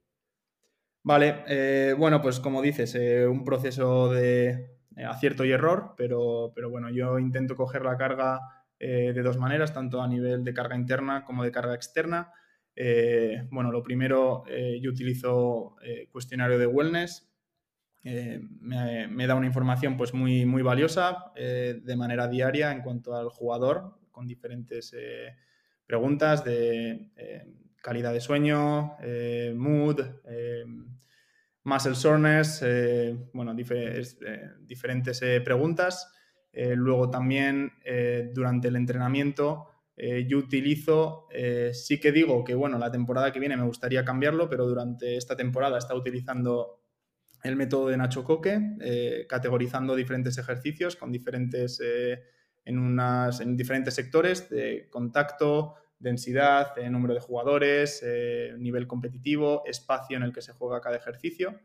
Vale, 1.04 1.44
eh, 1.48 1.94
bueno, 1.96 2.20
pues 2.20 2.40
como 2.40 2.64
dices, 2.64 2.96
eh, 2.96 3.28
un 3.28 3.44
proceso 3.44 4.12
de 4.12 4.78
eh, 4.98 5.06
acierto 5.06 5.46
y 5.46 5.52
error, 5.52 5.94
pero, 5.96 6.52
pero, 6.56 6.72
bueno, 6.72 6.90
yo 6.90 7.20
intento 7.20 7.56
coger 7.56 7.84
la 7.84 7.96
carga 7.96 8.40
de 8.80 9.22
dos 9.22 9.38
maneras, 9.38 9.74
tanto 9.74 10.02
a 10.02 10.08
nivel 10.08 10.44
de 10.44 10.54
carga 10.54 10.76
interna 10.76 11.24
como 11.26 11.44
de 11.44 11.52
carga 11.52 11.74
externa. 11.74 12.32
Eh, 12.80 13.48
bueno, 13.50 13.72
lo 13.72 13.82
primero, 13.82 14.44
eh, 14.48 14.80
yo 14.80 14.92
utilizo 14.92 15.78
eh, 15.82 16.08
cuestionario 16.12 16.60
de 16.60 16.68
wellness. 16.68 17.28
Me, 18.04 19.28
da 19.28 19.36
una 19.36 19.48
información 19.48 19.98
pues, 19.98 20.14
muy, 20.14 20.46
muy 20.46 20.62
valiosa 20.62 21.34
de 21.36 21.96
manera 21.98 22.30
diaria 22.30 22.72
en 22.72 22.82
cuanto 22.82 23.14
al 23.14 23.28
jugador, 23.28 24.00
con 24.12 24.26
diferentes 24.26 24.96
preguntas 25.86 26.46
de 26.46 27.12
calidad 27.82 28.14
de 28.14 28.22
sueño, 28.22 28.96
mood, 29.56 30.00
muscle 31.66 31.96
soreness, 31.96 32.64
bueno, 33.34 33.54
diferentes 33.54 35.20
preguntas. 35.44 36.17
Luego 36.54 37.10
también 37.10 37.72
durante 38.34 38.70
el 38.70 38.76
entrenamiento 38.76 39.68
eh, 40.00 40.28
yo 40.28 40.38
utilizo, 40.38 41.28
eh, 41.32 41.72
sí 41.74 42.00
que 42.00 42.12
digo 42.12 42.44
que, 42.44 42.54
bueno, 42.54 42.78
la 42.78 42.92
temporada 42.92 43.34
que 43.34 43.40
viene 43.40 43.58
me 43.58 43.64
gustaría 43.64 44.06
cambiarlo, 44.06 44.48
pero 44.48 44.68
durante 44.68 45.18
esta 45.18 45.36
temporada 45.36 45.80
está 45.80 45.96
utilizando 45.96 46.84
el 47.42 47.56
método 47.56 47.88
de 47.88 47.98
Nacho 47.98 48.24
Coque, 48.24 48.60
eh, 48.80 49.26
categorizando 49.28 49.96
diferentes 49.96 50.38
ejercicios 50.38 50.96
con 50.96 51.12
diferentes, 51.12 51.82
en, 52.64 52.78
unas, 52.78 53.42
en 53.42 53.58
diferentes 53.58 53.96
sectores 53.96 54.52
de 54.52 54.88
contacto, 54.92 55.74
densidad, 55.98 56.76
número 56.92 57.16
de 57.16 57.20
jugadores, 57.20 58.06
nivel 58.60 58.86
competitivo, 58.86 59.64
espacio 59.66 60.18
en 60.18 60.24
el 60.24 60.32
que 60.32 60.44
se 60.44 60.54
juega 60.54 60.82
cada 60.82 60.98
ejercicio, 60.98 61.60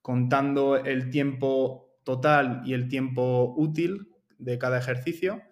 contando 0.00 0.76
el 0.76 1.10
tiempo 1.10 1.91
total 2.04 2.62
y 2.64 2.74
el 2.74 2.88
tiempo 2.88 3.54
útil 3.56 4.08
de 4.38 4.58
cada 4.58 4.78
ejercicio. 4.78 5.42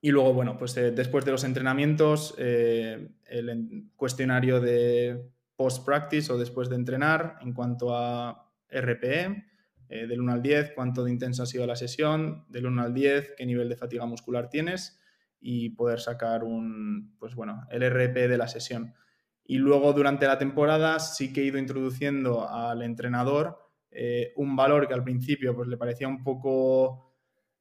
y 0.00 0.10
luego, 0.10 0.32
bueno, 0.32 0.56
pues 0.58 0.74
después 0.74 1.24
de 1.24 1.32
los 1.32 1.44
entrenamientos, 1.44 2.34
el 2.38 3.90
cuestionario 3.96 4.60
de 4.60 5.28
post-practice 5.56 6.32
o 6.32 6.38
después 6.38 6.68
de 6.68 6.76
entrenar 6.76 7.36
en 7.40 7.52
cuanto 7.52 7.96
a 7.96 8.48
RPE, 8.70 9.44
eh, 9.90 10.06
del 10.06 10.20
1 10.20 10.32
al 10.32 10.42
10, 10.42 10.72
cuánto 10.74 11.02
de 11.02 11.10
intensa 11.10 11.44
ha 11.44 11.46
sido 11.46 11.66
la 11.66 11.74
sesión, 11.74 12.44
del 12.48 12.66
1 12.66 12.82
al 12.82 12.94
10, 12.94 13.34
qué 13.36 13.46
nivel 13.46 13.68
de 13.68 13.76
fatiga 13.76 14.04
muscular 14.04 14.50
tienes 14.50 15.00
y 15.40 15.70
poder 15.70 16.00
sacar 16.00 16.44
un, 16.44 17.16
pues 17.18 17.34
bueno, 17.34 17.66
el 17.70 17.82
RPE 17.82 18.28
de 18.28 18.38
la 18.38 18.48
sesión. 18.48 18.94
Y 19.44 19.56
luego 19.56 19.94
durante 19.94 20.26
la 20.26 20.38
temporada 20.38 20.98
sí 20.98 21.32
que 21.32 21.40
he 21.40 21.44
ido 21.44 21.58
introduciendo 21.58 22.48
al 22.48 22.82
entrenador 22.82 23.67
eh, 23.90 24.32
un 24.36 24.54
valor 24.56 24.86
que 24.86 24.94
al 24.94 25.04
principio 25.04 25.54
pues 25.54 25.68
le 25.68 25.76
parecía 25.76 26.08
un 26.08 26.22
poco... 26.22 27.04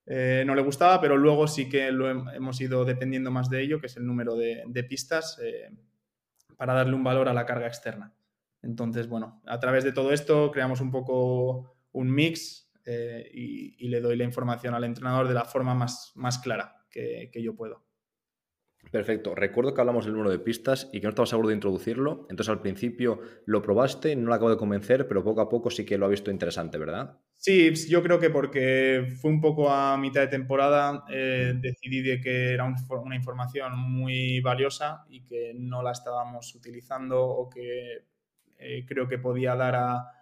Eh, 0.06 0.44
no 0.46 0.56
le 0.56 0.62
gustaba, 0.62 1.02
pero 1.02 1.18
luego 1.18 1.48
sí 1.48 1.68
que 1.68 1.92
lo 1.92 2.10
hemos 2.10 2.62
ido 2.62 2.86
dependiendo 2.86 3.30
más 3.30 3.50
de 3.50 3.62
ello, 3.62 3.82
que 3.82 3.88
es 3.88 3.98
el 3.98 4.06
número 4.06 4.36
de, 4.36 4.86
pistas 4.88 5.38
para 6.56 6.74
darle 6.74 6.96
un 6.96 7.04
valor 7.04 7.28
a 7.28 7.34
la 7.34 7.46
carga 7.46 7.68
externa. 7.68 8.14
Entonces, 8.62 9.08
bueno, 9.08 9.42
a 9.46 9.60
través 9.60 9.84
de 9.84 9.92
todo 9.92 10.12
esto 10.12 10.52
creamos 10.52 10.82
un 10.82 10.92
poco 10.92 11.78
un 11.92 12.12
mix 12.12 12.72
eh, 12.86 13.30
y, 13.34 13.88
le 13.88 14.02
doy 14.02 14.16
la 14.16 14.24
información 14.24 14.74
al 14.74 14.84
entrenador 14.84 15.28
de 15.28 15.34
la 15.34 15.46
forma 15.46 15.74
más, 15.74 16.12
más 16.16 16.40
clara 16.40 16.86
que, 16.90 17.30
yo 17.42 17.56
puedo. 17.56 17.87
Perfecto. 18.92 19.36
Recuerdo 19.36 19.74
que 19.74 19.82
hablamos 19.82 20.06
del 20.06 20.14
número 20.14 20.32
de 20.32 20.40
pistas 20.40 20.90
y 20.92 21.00
que 21.00 21.06
no 21.06 21.10
estaba 21.10 21.26
seguro 21.26 21.50
de 21.50 21.56
introducirlo. 21.56 22.28
Entonces 22.30 22.50
al 22.50 22.62
principio 22.62 23.20
lo 23.46 23.62
probaste, 23.62 24.16
no 24.16 24.28
lo 24.28 24.34
acabo 24.34 24.50
de 24.50 24.58
convencer, 24.58 25.08
pero 25.08 25.24
poco 25.24 25.42
a 25.42 25.50
poco 25.50 25.70
sí 25.70 25.86
que 25.86 25.98
lo 25.98 26.06
ha 26.06 26.10
visto 26.10 26.32
interesante, 26.32 26.78
¿verdad? 26.78 27.20
Sí, 27.36 27.74
yo 27.88 28.02
creo 28.02 28.20
que 28.20 28.30
porque 28.30 29.16
fue 29.22 29.30
un 29.30 29.42
poco 29.42 29.70
a 29.70 29.98
mitad 29.98 30.22
de 30.22 30.28
temporada, 30.28 31.06
eh, 31.10 31.54
decidí 31.56 32.02
de 32.02 32.20
que 32.20 32.54
era 32.54 32.66
una 32.66 33.16
información 33.16 33.78
muy 33.78 34.42
valiosa 34.42 35.06
y 35.10 35.24
que 35.24 35.54
no 35.56 35.84
la 35.84 35.92
estábamos 35.92 36.54
utilizando 36.56 37.24
o 37.24 37.50
que 37.50 38.06
eh, 38.58 38.86
creo 38.88 39.08
que 39.08 39.20
podía 39.20 39.56
dar 39.56 39.76
a, 39.76 40.14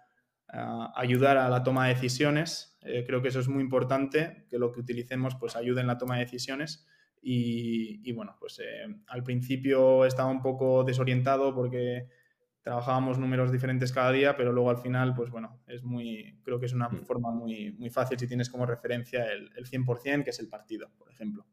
ayudar 0.94 1.38
a 1.38 1.48
la 1.48 1.62
toma 1.62 1.88
de 1.88 1.94
decisiones. 1.94 2.78
Eh, 2.82 3.04
creo 3.06 3.20
que 3.20 3.28
eso 3.28 3.40
es 3.40 3.48
muy 3.48 3.62
importante, 3.62 4.46
que 4.48 4.58
lo 4.58 4.72
que 4.72 4.80
utilicemos 4.80 5.34
pues 5.34 5.56
ayude 5.56 5.80
en 5.80 5.86
la 5.86 5.98
toma 5.98 6.16
de 6.16 6.24
decisiones. 6.24 6.86
Y, 7.22 8.12
bueno, 8.12 8.36
pues 8.38 8.60
al 9.08 9.22
principio 9.24 10.04
estaba 10.04 10.30
un 10.30 10.40
poco 10.40 10.84
desorientado 10.84 11.54
porque 11.54 12.06
trabajábamos 12.62 13.18
números 13.18 13.52
diferentes 13.52 13.92
cada 13.92 14.10
día, 14.12 14.36
pero 14.36 14.52
luego 14.52 14.70
al 14.70 14.78
final, 14.78 15.14
pues 15.14 15.30
bueno, 15.30 15.60
es 15.66 15.84
muy, 15.84 16.38
creo 16.42 16.58
que 16.58 16.66
es 16.66 16.72
una 16.72 16.88
mm. 16.88 17.04
forma 17.04 17.30
muy, 17.30 17.72
muy 17.78 17.90
fácil 17.90 18.18
si 18.18 18.26
tienes 18.26 18.50
como 18.50 18.66
referencia 18.66 19.24
el, 19.32 19.50
el 19.56 19.66
100%, 19.66 20.24
que 20.24 20.30
es 20.30 20.40
el 20.40 20.48
partido, 20.48 20.90
por 20.98 21.08
ejemplo. 21.10 21.46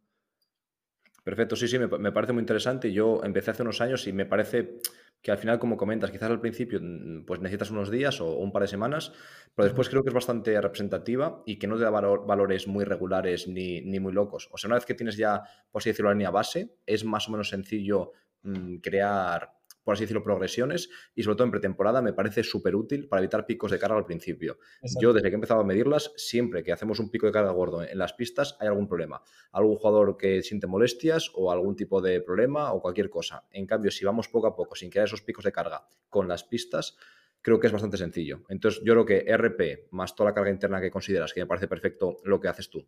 Perfecto, 1.23 1.55
sí, 1.55 1.67
sí, 1.67 1.79
me, 1.79 1.87
me, 1.87 2.11
parece 2.11 2.33
muy 2.33 2.41
interesante. 2.41 2.91
Yo 2.91 3.21
empecé 3.23 3.51
hace 3.51 3.61
unos 3.61 3.79
años 3.79 4.05
y 4.07 4.13
me 4.13 4.25
parece 4.25 4.79
que 5.23 5.31
al 5.31 5.37
final, 5.37 5.57
como 5.57 5.77
comentas, 5.77 6.11
quizás 6.11 6.29
al 6.29 6.41
principio 6.41 6.79
mm, 6.81 7.23
pues 7.25 7.39
necesitas 7.39 7.71
unos 7.71 7.89
días 7.89 8.19
o 8.19 8.35
un 8.35 8.51
par 8.51 8.63
de 8.63 8.67
semanas, 8.67 9.13
pero 9.55 9.65
después 9.65 9.87
creo 9.89 10.03
que 10.03 10.09
es 10.09 10.13
bastante 10.13 10.59
representativa 10.59 11.41
y 11.45 11.57
que 11.57 11.65
no 11.65 11.77
te 11.77 11.83
da 11.83 11.89
valores 11.89 12.67
muy 12.67 12.83
regulares 12.83 13.47
ni, 13.47 13.79
ni, 13.81 14.01
muy 14.01 14.11
locos. 14.11 14.49
O 14.51 14.57
sea, 14.57 14.67
una 14.67 14.75
vez 14.75 14.85
que 14.85 14.93
tienes 14.93 15.15
ya, 15.15 15.41
por 15.71 15.81
así 15.81 15.89
decirlo, 15.89 16.09
la 16.09 16.15
línea 16.15 16.29
base, 16.29 16.75
es 16.85 17.05
más 17.05 17.29
o 17.29 17.31
menos 17.31 17.47
sencillo 17.47 18.11
mm, 18.43 18.75
crear 18.77 19.53
por 19.83 19.93
así 19.93 20.03
decirlo, 20.03 20.23
progresiones 20.23 20.89
y 21.15 21.23
sobre 21.23 21.35
todo 21.35 21.45
en 21.45 21.51
pretemporada 21.51 22.01
me 22.01 22.13
parece 22.13 22.43
súper 22.43 22.75
útil 22.75 23.07
para 23.07 23.21
evitar 23.21 23.45
picos 23.45 23.71
de 23.71 23.79
carga 23.79 23.97
al 23.97 24.05
principio. 24.05 24.57
Yo 24.99 25.13
desde 25.13 25.29
que 25.29 25.33
he 25.33 25.35
empezado 25.35 25.61
a 25.61 25.63
medirlas, 25.63 26.11
siempre 26.15 26.63
que 26.63 26.71
hacemos 26.71 26.99
un 26.99 27.09
pico 27.09 27.25
de 27.25 27.31
carga 27.31 27.51
gordo 27.51 27.83
en 27.83 27.97
las 27.97 28.13
pistas 28.13 28.55
hay 28.59 28.67
algún 28.67 28.87
problema. 28.87 29.21
Algún 29.51 29.75
jugador 29.75 30.17
que 30.17 30.41
siente 30.41 30.67
molestias 30.67 31.31
o 31.33 31.51
algún 31.51 31.75
tipo 31.75 32.01
de 32.01 32.21
problema 32.21 32.73
o 32.73 32.81
cualquier 32.81 33.09
cosa. 33.09 33.43
En 33.51 33.65
cambio, 33.65 33.91
si 33.91 34.05
vamos 34.05 34.27
poco 34.27 34.47
a 34.47 34.55
poco 34.55 34.75
sin 34.75 34.89
crear 34.89 35.07
esos 35.07 35.21
picos 35.21 35.45
de 35.45 35.51
carga 35.51 35.87
con 36.09 36.27
las 36.27 36.43
pistas, 36.43 36.95
creo 37.41 37.59
que 37.59 37.67
es 37.67 37.73
bastante 37.73 37.97
sencillo. 37.97 38.43
Entonces 38.49 38.81
yo 38.83 38.93
creo 38.93 39.05
que 39.05 39.37
RP 39.37 39.87
más 39.91 40.15
toda 40.15 40.29
la 40.29 40.33
carga 40.33 40.49
interna 40.49 40.81
que 40.81 40.89
consideras, 40.89 41.33
que 41.33 41.41
me 41.41 41.47
parece 41.47 41.67
perfecto 41.67 42.17
lo 42.23 42.39
que 42.39 42.47
haces 42.47 42.69
tú, 42.69 42.87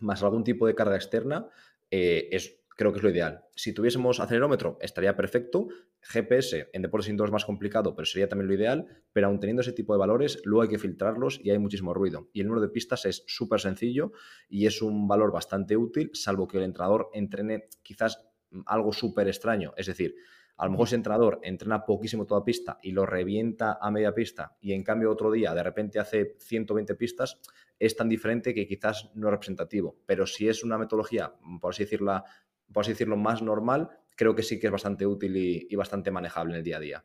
más 0.00 0.22
algún 0.22 0.44
tipo 0.44 0.66
de 0.66 0.74
carga 0.74 0.96
externa, 0.96 1.48
eh, 1.90 2.28
es 2.32 2.62
creo 2.76 2.92
que 2.92 2.98
es 2.98 3.02
lo 3.02 3.10
ideal. 3.10 3.44
Si 3.54 3.72
tuviésemos 3.72 4.20
acelerómetro, 4.20 4.78
estaría 4.80 5.16
perfecto. 5.16 5.68
GPS 6.08 6.68
en 6.72 6.82
deportes 6.82 7.08
es 7.08 7.30
más 7.30 7.44
complicado, 7.44 7.94
pero 7.94 8.06
sería 8.06 8.28
también 8.28 8.48
lo 8.48 8.54
ideal. 8.54 8.86
Pero 9.12 9.26
aún 9.26 9.40
teniendo 9.40 9.62
ese 9.62 9.72
tipo 9.72 9.92
de 9.92 9.98
valores, 9.98 10.40
luego 10.44 10.62
hay 10.62 10.68
que 10.68 10.78
filtrarlos 10.78 11.40
y 11.42 11.50
hay 11.50 11.58
muchísimo 11.58 11.94
ruido. 11.94 12.28
Y 12.32 12.40
el 12.40 12.46
número 12.46 12.62
de 12.62 12.72
pistas 12.72 13.04
es 13.06 13.24
súper 13.26 13.60
sencillo 13.60 14.12
y 14.48 14.66
es 14.66 14.82
un 14.82 15.08
valor 15.08 15.32
bastante 15.32 15.76
útil, 15.76 16.10
salvo 16.14 16.46
que 16.46 16.58
el 16.58 16.64
entrenador 16.64 17.10
entrene 17.12 17.68
quizás 17.82 18.22
algo 18.66 18.92
súper 18.92 19.28
extraño. 19.28 19.74
Es 19.76 19.86
decir, 19.86 20.14
a 20.56 20.64
lo 20.64 20.70
mejor 20.70 20.86
ese 20.86 20.96
entrenador 20.96 21.40
entrena 21.42 21.84
poquísimo 21.84 22.24
toda 22.24 22.44
pista 22.44 22.78
y 22.82 22.92
lo 22.92 23.04
revienta 23.04 23.78
a 23.80 23.90
media 23.90 24.14
pista 24.14 24.56
y 24.60 24.72
en 24.72 24.82
cambio 24.82 25.10
otro 25.10 25.30
día 25.30 25.54
de 25.54 25.62
repente 25.62 25.98
hace 25.98 26.36
120 26.38 26.94
pistas, 26.94 27.40
es 27.78 27.94
tan 27.94 28.08
diferente 28.08 28.54
que 28.54 28.66
quizás 28.66 29.10
no 29.14 29.28
es 29.28 29.32
representativo. 29.32 29.98
Pero 30.06 30.26
si 30.26 30.48
es 30.48 30.64
una 30.64 30.78
metodología, 30.78 31.34
por 31.60 31.74
así 31.74 31.84
decirla, 31.84 32.24
por 32.72 32.82
así 32.82 32.92
decirlo, 32.92 33.16
más 33.16 33.42
normal, 33.42 33.90
creo 34.16 34.34
que 34.34 34.42
sí 34.42 34.58
que 34.58 34.66
es 34.66 34.72
bastante 34.72 35.06
útil 35.06 35.36
y, 35.36 35.76
bastante 35.76 36.10
manejable 36.10 36.54
en 36.54 36.58
el 36.58 36.64
día 36.64 36.78
a 36.78 36.80
día. 36.80 37.04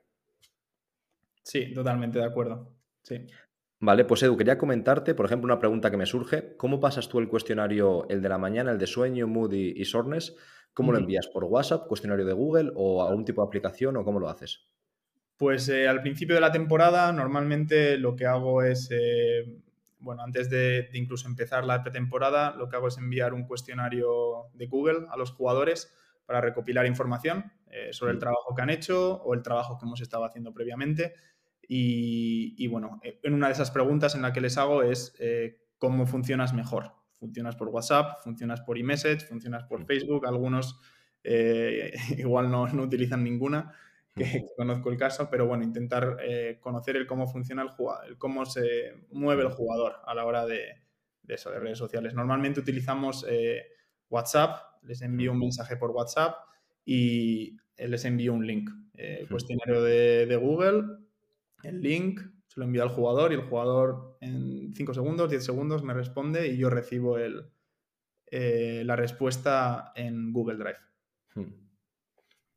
Sí, 1.44 1.74
totalmente 1.74 2.20
de 2.20 2.25
acuerdo. 2.25 2.74
Sí. 3.03 3.27
Vale, 3.80 4.06
pues 4.06 4.24
Edu, 4.24 4.38
quería 4.38 4.58
comentarte, 4.58 5.15
por 5.15 5.25
ejemplo, 5.25 5.46
una 5.46 5.60
pregunta 5.60 5.91
que 5.91 5.98
me 5.98 6.06
surge. 6.06 6.56
¿Cómo 6.56 6.80
pasas 6.80 7.10
tú 7.10 7.20
el 7.20 7.27
cuestionario, 7.27 8.08
el 8.10 8.22
de 8.22 8.30
la 8.30 8.38
mañana, 8.38 8.72
el 8.72 8.77
de 8.77 8.88
sueño, 8.88 9.27
mood 9.27 9.53
y, 9.53 9.86
sornes? 9.86 10.36
¿Cómo 10.74 10.91
lo 10.91 11.00
envías? 11.00 11.27
¿Por 11.27 11.44
WhatsApp, 11.44 11.88
cuestionario 11.88 12.25
de 12.25 12.34
Google 12.34 12.72
o 12.75 13.03
algún 13.03 13.25
tipo 13.25 13.41
de 13.41 13.48
aplicación 13.48 13.98
o 13.98 14.06
cómo 14.06 14.20
lo 14.20 14.30
haces? 14.30 14.68
Pues 15.36 15.68
eh, 15.70 15.88
al 15.88 16.01
principio 16.01 16.36
de 16.36 16.41
la 16.41 16.51
temporada 16.51 17.12
normalmente 17.12 17.98
lo 17.98 18.15
que 18.15 18.27
hago 18.27 18.62
es 18.62 18.89
eh, 18.91 19.62
bueno, 20.01 20.24
antes 20.24 20.50
de, 20.50 20.89
incluso 20.94 21.27
empezar 21.27 21.63
la 21.63 21.82
pretemporada, 21.84 22.56
lo 22.56 22.68
que 22.68 22.75
hago 22.75 22.88
es 22.88 22.98
enviar 22.98 23.34
un 23.34 23.46
cuestionario 23.46 24.48
de 24.53 24.68
Google 24.68 25.06
a 25.10 25.18
los 25.18 25.32
jugadores 25.32 25.96
para 26.31 26.39
recopilar 26.39 26.85
información 26.85 27.51
eh, 27.69 27.89
sobre 27.91 28.13
el 28.13 28.19
trabajo 28.19 28.55
que 28.55 28.61
han 28.61 28.69
hecho 28.69 29.21
o 29.21 29.33
el 29.33 29.43
trabajo 29.43 29.77
que 29.77 29.85
hemos 29.85 30.00
estado 30.00 30.23
haciendo 30.23 30.53
previamente. 30.53 31.13
Y, 31.67 32.67
bueno, 32.67 33.01
eh, 33.03 33.19
en 33.23 33.33
una 33.33 33.47
de 33.47 33.53
esas 33.53 33.71
preguntas 33.71 34.15
en 34.15 34.21
la 34.21 34.31
que 34.31 34.39
les 34.39 34.57
hago 34.57 34.81
es 34.81 35.13
eh, 35.19 35.59
cómo 35.77 36.05
funcionas 36.05 36.53
mejor. 36.53 36.93
¿Funcionas 37.19 37.57
por 37.57 37.67
WhatsApp? 37.67 38.21
¿Funcionas 38.23 38.61
por 38.61 38.77
eMessage? 38.77 39.25
¿Funcionas 39.27 39.65
por. 39.65 39.85
Facebook? 39.85 40.25
Algunos 40.25 40.79
igual 42.17 42.50
no, 42.50 42.67
no 42.67 42.83
utilizan 42.83 43.25
ninguna 43.25 43.73
que, 44.15 44.45
conozco 44.57 44.89
el 44.89 44.97
caso, 44.97 45.29
pero 45.29 45.45
bueno, 45.45 45.65
intentar 45.65 46.17
conocer 46.61 46.95
el 46.95 47.07
cómo 47.07 47.27
funciona 47.27 47.61
el 47.61 47.69
jugador, 47.69 48.07
el 48.07 48.17
cómo 48.17 48.45
se 48.45 49.05
mueve 49.11 49.43
el 49.43 49.50
jugador 49.50 49.97
a 50.05 50.15
la 50.15 50.25
hora 50.25 50.45
de, 50.45 50.81
eso, 51.27 51.51
de 51.51 51.59
redes 51.59 51.77
sociales. 51.77 52.13
Normalmente 52.13 52.61
utilizamos 52.61 53.25
WhatsApp, 54.09 54.70
les 54.81 55.01
envío 55.01 55.31
un 55.31 55.39
mensaje 55.39 55.77
por 55.77 55.91
WhatsApp 55.91 56.35
y 56.85 57.57
les 57.77 58.05
envío 58.05 58.33
un 58.33 58.45
link. 58.45 58.69
Eh, 58.95 59.25
cuestionario 59.29 59.81
de, 59.81 60.35
Google, 60.35 60.83
el 61.63 61.81
link, 61.81 62.21
se 62.47 62.59
lo 62.59 62.65
envío 62.65 62.83
al 62.83 62.89
jugador 62.89 63.31
y 63.31 63.35
el 63.35 63.41
jugador 63.41 64.17
en 64.21 64.73
5 64.73 64.93
segundos, 64.93 65.29
10 65.29 65.43
segundos 65.43 65.83
me 65.83 65.93
responde 65.93 66.47
y 66.47 66.57
yo 66.57 66.69
recibo 66.69 67.17
el, 67.17 67.50
la 68.31 68.95
respuesta 68.95 69.91
en 69.95 70.31
Google 70.33 70.57
Drive. 70.57 70.79
Hmm. 71.35 71.53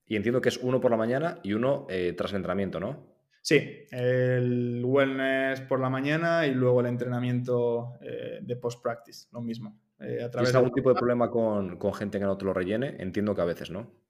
Y 0.07 0.17
entiendo 0.17 0.41
que 0.41 0.51
es 0.51 0.59
uno 0.59 0.81
por 0.81 0.91
la 0.91 0.97
mañana 0.97 1.41
y 1.43 1.55
uno 1.55 1.87
eh, 1.89 2.15
tras 2.17 2.33
el 2.33 2.37
entrenamiento, 2.37 2.81
¿no? 2.81 3.15
Sí, 3.41 3.87
el 3.91 4.83
wellness 4.85 5.61
por 5.63 5.79
la 5.79 5.91
mañana 5.91 6.47
y 6.47 6.55
luego 6.55 6.81
el 6.81 6.87
entrenamiento 6.87 7.93
eh, 8.01 8.39
de 8.43 8.57
post-practice, 8.57 9.29
lo 9.33 9.43
mismo. 9.43 9.79
Eh, 10.01 10.23
a 10.23 10.31
través 10.31 10.55
algún 10.55 10.73
tipo 10.73 10.89
de 10.89 10.97
problema 10.97 11.31
con, 11.31 11.79
gente 11.95 12.19
que 12.19 12.25
no 12.25 12.37
te 12.37 12.45
lo 12.45 12.53
rellene? 12.53 12.97
Entiendo 12.99 13.35
que 13.35 13.43
a 13.43 13.47
veces, 13.47 13.71
¿no? 13.71 14.03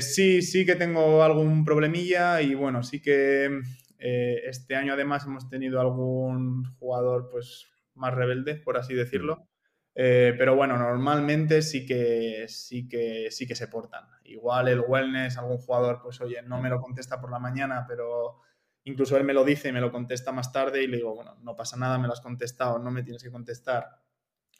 sí, 0.00 0.42
sí 0.42 0.66
que 0.66 0.74
tengo 0.74 1.22
algún 1.22 1.64
problemilla 1.64 2.42
y 2.42 2.54
bueno, 2.54 2.82
sí 2.82 3.00
que 3.00 3.60
este 3.98 4.74
año 4.74 4.94
además 4.94 5.24
hemos 5.24 5.48
tenido 5.48 5.80
algún 5.80 6.64
jugador 6.80 7.28
pues 7.30 7.68
más 7.94 8.12
rebelde, 8.12 8.56
por 8.56 8.76
así 8.76 8.94
decirlo. 8.94 9.48
Eh, 9.94 10.34
pero 10.38 10.56
bueno, 10.56 10.78
normalmente 10.78 11.60
sí 11.60 11.84
que, 11.84 12.46
sí, 12.48 12.88
que, 12.88 13.30
sí 13.30 13.46
que 13.46 13.54
se 13.54 13.68
portan. 13.68 14.04
Igual 14.24 14.68
el 14.68 14.80
wellness, 14.80 15.36
algún 15.36 15.58
jugador, 15.58 16.00
pues 16.02 16.20
oye, 16.20 16.42
no 16.42 16.60
me 16.60 16.70
lo 16.70 16.80
contesta 16.80 17.20
por 17.20 17.30
la 17.30 17.38
mañana, 17.38 17.84
pero 17.86 18.40
incluso 18.84 19.16
él 19.16 19.24
me 19.24 19.34
lo 19.34 19.44
dice 19.44 19.68
y 19.68 19.72
me 19.72 19.80
lo 19.80 19.92
contesta 19.92 20.32
más 20.32 20.52
tarde 20.52 20.82
y 20.82 20.86
le 20.86 20.96
digo, 20.96 21.14
bueno, 21.14 21.36
no 21.42 21.56
pasa 21.56 21.76
nada, 21.76 21.98
me 21.98 22.06
lo 22.06 22.14
has 22.14 22.20
contestado, 22.20 22.78
no 22.78 22.90
me 22.90 23.02
tienes 23.02 23.22
que 23.22 23.30
contestar 23.30 23.86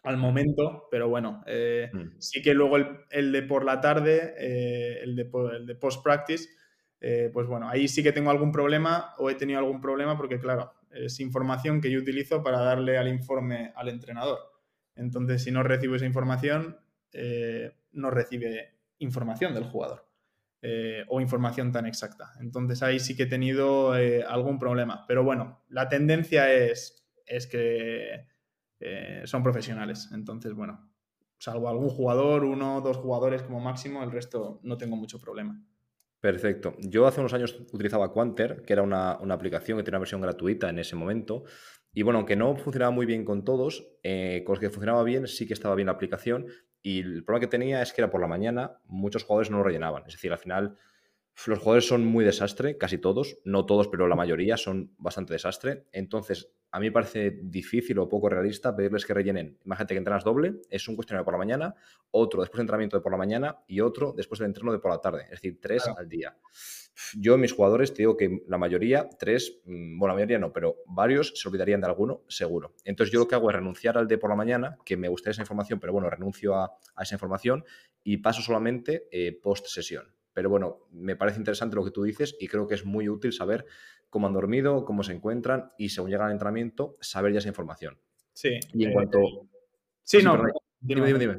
al 0.02 0.16
momento, 0.16 0.88
pero 0.90 1.08
bueno, 1.08 1.42
eh, 1.46 1.90
Mm. 1.92 2.16
sí 2.18 2.42
que 2.42 2.54
luego 2.54 2.76
el, 2.76 2.86
el 3.10 3.32
de 3.32 3.42
por 3.42 3.64
la 3.64 3.80
tarde, 3.80 4.34
eh, 4.38 5.00
el 5.02 5.14
de, 5.16 5.30
el 5.56 5.66
de 5.66 5.74
post-practice, 5.76 6.48
eh, 7.00 7.30
pues 7.32 7.46
bueno, 7.46 7.68
ahí 7.68 7.88
sí 7.88 8.02
que 8.02 8.12
tengo 8.12 8.30
algún 8.30 8.52
problema 8.52 9.14
o 9.18 9.30
he 9.30 9.34
tenido 9.34 9.58
algún 9.58 9.80
problema 9.80 10.16
porque, 10.16 10.38
claro, 10.38 10.72
es 10.90 11.20
información 11.20 11.80
que 11.80 11.90
yo 11.90 12.00
utilizo 12.00 12.42
para 12.42 12.60
darle 12.60 12.98
al 12.98 13.08
informe 13.08 13.72
al 13.76 13.88
entrenador. 13.88 14.38
Entonces, 14.94 15.42
si 15.42 15.50
no 15.50 15.62
recibo 15.62 15.96
esa 15.96 16.06
información, 16.06 16.78
no 17.92 18.10
recibe 18.10 18.74
información 18.98 19.54
del 19.54 19.64
jugador 19.64 20.06
o 21.08 21.20
información 21.20 21.72
tan 21.72 21.86
exacta. 21.86 22.32
Entonces, 22.40 22.82
ahí 22.82 23.00
sí 23.00 23.16
que 23.16 23.24
he 23.24 23.26
tenido 23.26 23.92
algún 23.92 24.58
problema. 24.58 25.04
Pero 25.08 25.24
bueno, 25.24 25.64
la 25.68 25.88
tendencia 25.88 26.52
es, 26.52 27.08
es 27.26 27.46
que 27.46 28.26
eh, 28.82 29.22
son 29.24 29.42
profesionales. 29.42 30.10
Entonces, 30.12 30.54
bueno, 30.54 30.90
salvo 31.38 31.68
algún 31.68 31.88
jugador, 31.88 32.44
uno 32.44 32.80
dos 32.80 32.96
jugadores 32.96 33.42
como 33.42 33.60
máximo, 33.60 34.02
el 34.02 34.10
resto 34.10 34.60
no 34.62 34.76
tengo 34.76 34.96
mucho 34.96 35.18
problema. 35.18 35.60
Perfecto. 36.20 36.76
Yo 36.78 37.06
hace 37.06 37.20
unos 37.20 37.34
años 37.34 37.58
utilizaba 37.72 38.12
Quanter, 38.12 38.62
que 38.62 38.72
era 38.72 38.82
una, 38.82 39.18
una 39.18 39.34
aplicación 39.34 39.76
que 39.76 39.82
tenía 39.82 39.96
una 39.96 40.02
versión 40.02 40.20
gratuita 40.20 40.70
en 40.70 40.78
ese 40.78 40.94
momento. 40.94 41.44
Y 41.92 42.02
bueno, 42.02 42.18
aunque 42.18 42.36
no 42.36 42.56
funcionaba 42.56 42.90
muy 42.90 43.06
bien 43.06 43.24
con 43.24 43.44
todos, 43.44 43.86
eh, 44.02 44.42
con 44.46 44.54
los 44.54 44.60
que 44.60 44.70
funcionaba 44.70 45.02
bien, 45.02 45.26
sí 45.26 45.46
que 45.46 45.52
estaba 45.52 45.74
bien 45.74 45.86
la 45.86 45.92
aplicación. 45.92 46.46
Y 46.80 47.00
el 47.00 47.24
problema 47.24 47.40
que 47.40 47.50
tenía 47.50 47.82
es 47.82 47.92
que 47.92 48.00
era 48.00 48.10
por 48.10 48.20
la 48.20 48.28
mañana, 48.28 48.80
muchos 48.84 49.24
jugadores 49.24 49.50
no 49.50 49.58
lo 49.58 49.64
rellenaban. 49.64 50.04
Es 50.06 50.14
decir, 50.14 50.32
al 50.32 50.38
final 50.38 50.76
los 51.46 51.58
jugadores 51.58 51.86
son 51.86 52.04
muy 52.04 52.24
desastre, 52.24 52.78
casi 52.78 52.98
todos, 52.98 53.38
no 53.44 53.66
todos, 53.66 53.88
pero 53.88 54.08
la 54.08 54.16
mayoría 54.16 54.56
son 54.56 54.94
bastante 54.98 55.34
desastre. 55.34 55.86
Entonces, 55.92 56.52
a 56.72 56.80
mí 56.80 56.86
me 56.86 56.92
parece 56.92 57.38
difícil 57.42 57.98
o 57.98 58.08
poco 58.08 58.30
realista 58.30 58.74
pedirles 58.74 59.04
que 59.04 59.12
rellenen. 59.12 59.58
Imagínate 59.64 59.94
que 59.94 59.98
entrenas 59.98 60.24
doble, 60.24 60.54
es 60.70 60.88
un 60.88 60.96
cuestionario 60.96 61.24
por 61.24 61.34
la 61.34 61.38
mañana, 61.38 61.74
otro 62.10 62.40
después 62.40 62.56
del 62.58 62.64
entrenamiento 62.64 62.96
de 62.96 63.02
por 63.02 63.12
la 63.12 63.18
mañana 63.18 63.58
y 63.66 63.80
otro 63.80 64.14
después 64.16 64.38
del 64.38 64.46
entreno 64.46 64.72
de 64.72 64.78
por 64.78 64.90
la 64.90 64.98
tarde, 65.00 65.24
es 65.24 65.30
decir, 65.32 65.58
tres 65.60 65.84
Claro. 65.84 65.98
al 65.98 66.08
día. 66.08 66.36
Yo, 67.18 67.36
mis 67.38 67.52
jugadores, 67.52 67.92
te 67.92 67.98
digo 67.98 68.16
que 68.16 68.42
la 68.48 68.58
mayoría, 68.58 69.08
tres, 69.18 69.60
mm, 69.64 69.98
bueno, 69.98 70.12
la 70.12 70.14
mayoría 70.14 70.38
no, 70.38 70.52
pero 70.52 70.76
varios 70.86 71.32
se 71.36 71.48
olvidarían 71.48 71.80
de 71.80 71.86
alguno, 71.86 72.22
seguro. 72.28 72.74
Entonces, 72.84 73.12
yo 73.12 73.20
lo 73.20 73.28
que 73.28 73.34
hago 73.34 73.50
es 73.50 73.56
renunciar 73.56 73.98
al 73.98 74.08
de 74.08 74.18
por 74.18 74.30
la 74.30 74.36
mañana, 74.36 74.78
que 74.84 74.96
me 74.96 75.08
gustaría 75.08 75.32
esa 75.32 75.42
información, 75.42 75.78
pero 75.78 75.92
bueno, 75.92 76.08
renuncio 76.08 76.54
a, 76.54 76.76
a 76.94 77.02
esa 77.02 77.14
información 77.14 77.64
y 78.02 78.18
paso 78.18 78.40
solamente 78.42 79.08
eh, 79.10 79.38
post 79.42 79.66
sesión. 79.66 80.14
Pero 80.34 80.48
bueno, 80.48 80.86
me 80.90 81.16
parece 81.16 81.38
interesante 81.38 81.76
lo 81.76 81.84
que 81.84 81.90
tú 81.90 82.02
dices 82.02 82.34
y 82.40 82.48
creo 82.48 82.66
que 82.66 82.74
es 82.74 82.84
muy 82.86 83.08
útil 83.08 83.32
saber 83.34 83.66
cómo 84.12 84.26
han 84.26 84.34
dormido, 84.34 84.84
cómo 84.84 85.02
se 85.02 85.14
encuentran 85.14 85.72
y 85.78 85.88
según 85.88 86.10
llegan 86.10 86.26
al 86.26 86.32
entrenamiento, 86.32 86.98
saber 87.00 87.32
ya 87.32 87.38
esa 87.38 87.48
información. 87.48 87.98
Sí. 88.34 88.60
Y 88.74 88.84
en 88.84 88.90
eh, 88.90 88.92
cuanto... 88.92 89.18
Sí, 90.02 90.18
sí, 90.18 90.24
no. 90.24 90.32
perdón. 90.32 90.52
Dime, 90.80 91.06
dime, 91.06 91.18
dime. 91.18 91.38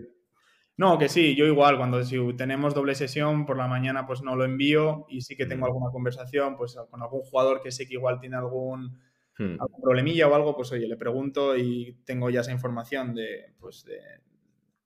No, 0.76 0.98
que 0.98 1.08
sí, 1.08 1.36
yo 1.36 1.46
igual, 1.46 1.78
cuando 1.78 2.04
si 2.04 2.18
tenemos 2.36 2.74
doble 2.74 2.96
sesión 2.96 3.46
por 3.46 3.58
la 3.58 3.68
mañana, 3.68 4.08
pues 4.08 4.24
no 4.24 4.36
lo 4.36 4.44
envío 4.44 5.06
y 5.08 5.22
sí 5.22 5.38
que 5.38 5.46
tengo 5.46 5.66
Mm. 5.68 5.70
alguna 5.70 5.92
conversación 5.92 6.58
pues 6.58 6.76
con 6.90 7.00
algún 7.04 7.22
jugador 7.22 7.62
que 7.62 7.72
sé 7.72 7.88
que 7.88 7.94
igual 7.94 8.20
tiene 8.20 8.38
algún, 8.38 9.00
Hmm. 9.38 9.58
algún 9.60 9.82
problemilla 9.82 10.28
o 10.28 10.34
algo, 10.34 10.56
pues 10.56 10.72
oye, 10.72 10.88
le 10.88 10.98
pregunto 10.98 11.56
y 11.56 12.02
tengo 12.06 12.32
ya 12.32 12.42
esa 12.42 12.52
información 12.52 13.14
de, 13.14 13.54
pues 13.60 13.84
de 13.86 14.00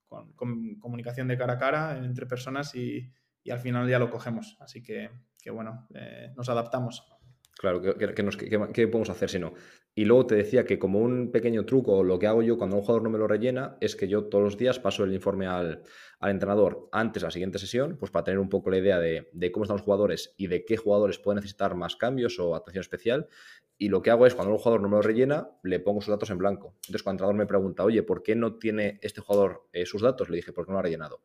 con, 0.07 0.33
con 0.33 0.75
comunicación 0.79 1.27
de 1.29 1.37
cara 1.37 1.53
a 1.53 1.57
cara 1.57 1.97
entre 1.97 2.25
personas 2.25 2.75
y, 2.75 3.09
y 3.43 3.51
al 3.51 3.59
final 3.59 3.89
ya 3.89 3.99
lo 3.99 4.09
cogemos. 4.09 4.57
Así 4.59 4.81
que, 4.83 5.09
que 5.41 5.51
bueno, 5.51 5.87
eh, 5.95 6.33
nos 6.35 6.49
adaptamos. 6.49 7.05
Claro, 7.59 7.81
¿qué, 7.81 8.13
qué- 8.13 8.69
qué 8.71 8.87
podemos 8.87 9.09
hacer 9.09 9.29
si 9.31 9.39
no? 9.39 9.53
Y 9.95 10.05
luego 10.05 10.27
te 10.27 10.35
decía 10.35 10.63
que 10.63 10.77
como 10.77 10.99
un 10.99 11.31
pequeño 11.31 11.65
truco, 11.65 12.03
lo 12.03 12.19
que 12.19 12.27
hago 12.27 12.43
yo 12.43 12.55
cuando 12.55 12.75
un 12.75 12.83
jugador 12.83 13.01
no 13.01 13.09
me 13.09 13.17
lo 13.17 13.27
rellena 13.27 13.77
es 13.81 13.95
que 13.95 14.07
yo 14.07 14.25
todos 14.25 14.43
los 14.43 14.57
días 14.59 14.77
paso 14.77 15.03
el 15.03 15.11
informe 15.13 15.47
al, 15.47 15.81
al 16.19 16.29
entrenador 16.31 16.87
antes 16.91 17.21
de 17.23 17.27
la 17.27 17.31
siguiente 17.31 17.57
sesión, 17.57 17.97
pues 17.97 18.11
para 18.11 18.25
tener 18.25 18.37
un 18.39 18.49
poco 18.49 18.69
la 18.69 18.77
idea 18.77 18.99
de, 18.99 19.29
de 19.33 19.51
cómo 19.51 19.63
están 19.63 19.77
los 19.77 19.81
jugadores 19.85 20.35
y 20.37 20.45
de 20.47 20.65
qué 20.65 20.77
jugadores 20.77 21.17
pueden 21.17 21.37
necesitar 21.37 21.73
más 21.73 21.95
cambios 21.95 22.37
o 22.39 22.53
atención 22.55 22.81
especial. 22.81 23.27
Y 23.79 23.89
lo 23.89 24.03
que 24.03 24.11
hago 24.11 24.27
es, 24.27 24.35
cuando 24.35 24.53
un 24.53 24.59
jugador 24.59 24.81
no 24.81 24.89
me 24.89 24.97
lo 24.97 25.01
rellena, 25.01 25.49
le 25.63 25.79
pongo 25.79 26.01
sus 26.01 26.11
datos 26.11 26.29
en 26.29 26.37
blanco. 26.37 26.75
Entonces, 26.81 27.01
cuando 27.03 27.23
el 27.23 27.29
entrenador 27.29 27.35
me 27.37 27.47
pregunta, 27.47 27.83
oye, 27.83 28.03
¿por 28.03 28.21
qué 28.21 28.35
no 28.35 28.57
tiene 28.57 28.99
este 29.01 29.21
jugador 29.21 29.67
eh, 29.73 29.85
sus 29.87 30.01
datos? 30.03 30.29
Le 30.29 30.37
dije, 30.37 30.53
¿por 30.53 30.65
qué 30.65 30.71
no 30.71 30.73
lo 30.75 30.79
ha 30.79 30.83
rellenado? 30.83 31.21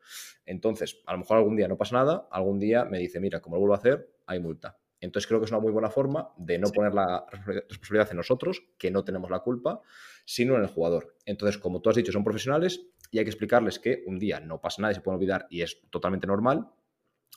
Entonces, 0.46 1.02
a 1.06 1.12
lo 1.12 1.18
mejor 1.18 1.36
algún 1.38 1.56
día 1.56 1.68
no 1.68 1.76
pasa 1.76 1.96
nada, 1.96 2.26
algún 2.30 2.58
día 2.58 2.84
me 2.86 2.98
dice, 2.98 3.20
mira, 3.20 3.40
como 3.40 3.56
lo 3.56 3.60
vuelvo 3.60 3.74
a 3.74 3.78
hacer, 3.78 4.10
hay 4.26 4.38
multa. 4.40 4.78
Entonces 5.02 5.26
creo 5.28 5.38
que 5.40 5.44
es 5.44 5.50
una 5.50 5.60
muy 5.60 5.70
buena 5.72 5.90
forma 5.90 6.30
de 6.38 6.58
no 6.58 6.68
Sí. 6.68 6.72
poner 6.72 6.94
la 6.94 7.26
responsa- 7.26 7.64
responsabilidad 7.68 8.08
en 8.12 8.16
nosotros, 8.16 8.62
que 8.78 8.90
no 8.90 9.04
tenemos 9.04 9.30
la 9.30 9.40
culpa, 9.40 9.80
sino 10.24 10.54
en 10.56 10.62
el 10.62 10.68
jugador. 10.68 11.14
Entonces, 11.26 11.58
como 11.58 11.82
tú 11.82 11.90
has 11.90 11.96
dicho, 11.96 12.12
son 12.12 12.24
profesionales 12.24 12.80
y 13.10 13.18
hay 13.18 13.24
que 13.24 13.30
explicarles 13.30 13.78
que 13.78 14.02
un 14.06 14.18
día 14.18 14.40
no 14.40 14.60
pasa 14.60 14.80
nada 14.80 14.92
y 14.92 14.94
se 14.94 15.00
pueden 15.02 15.16
olvidar 15.18 15.46
y 15.50 15.60
es 15.62 15.82
totalmente 15.90 16.26
normal. 16.26 16.68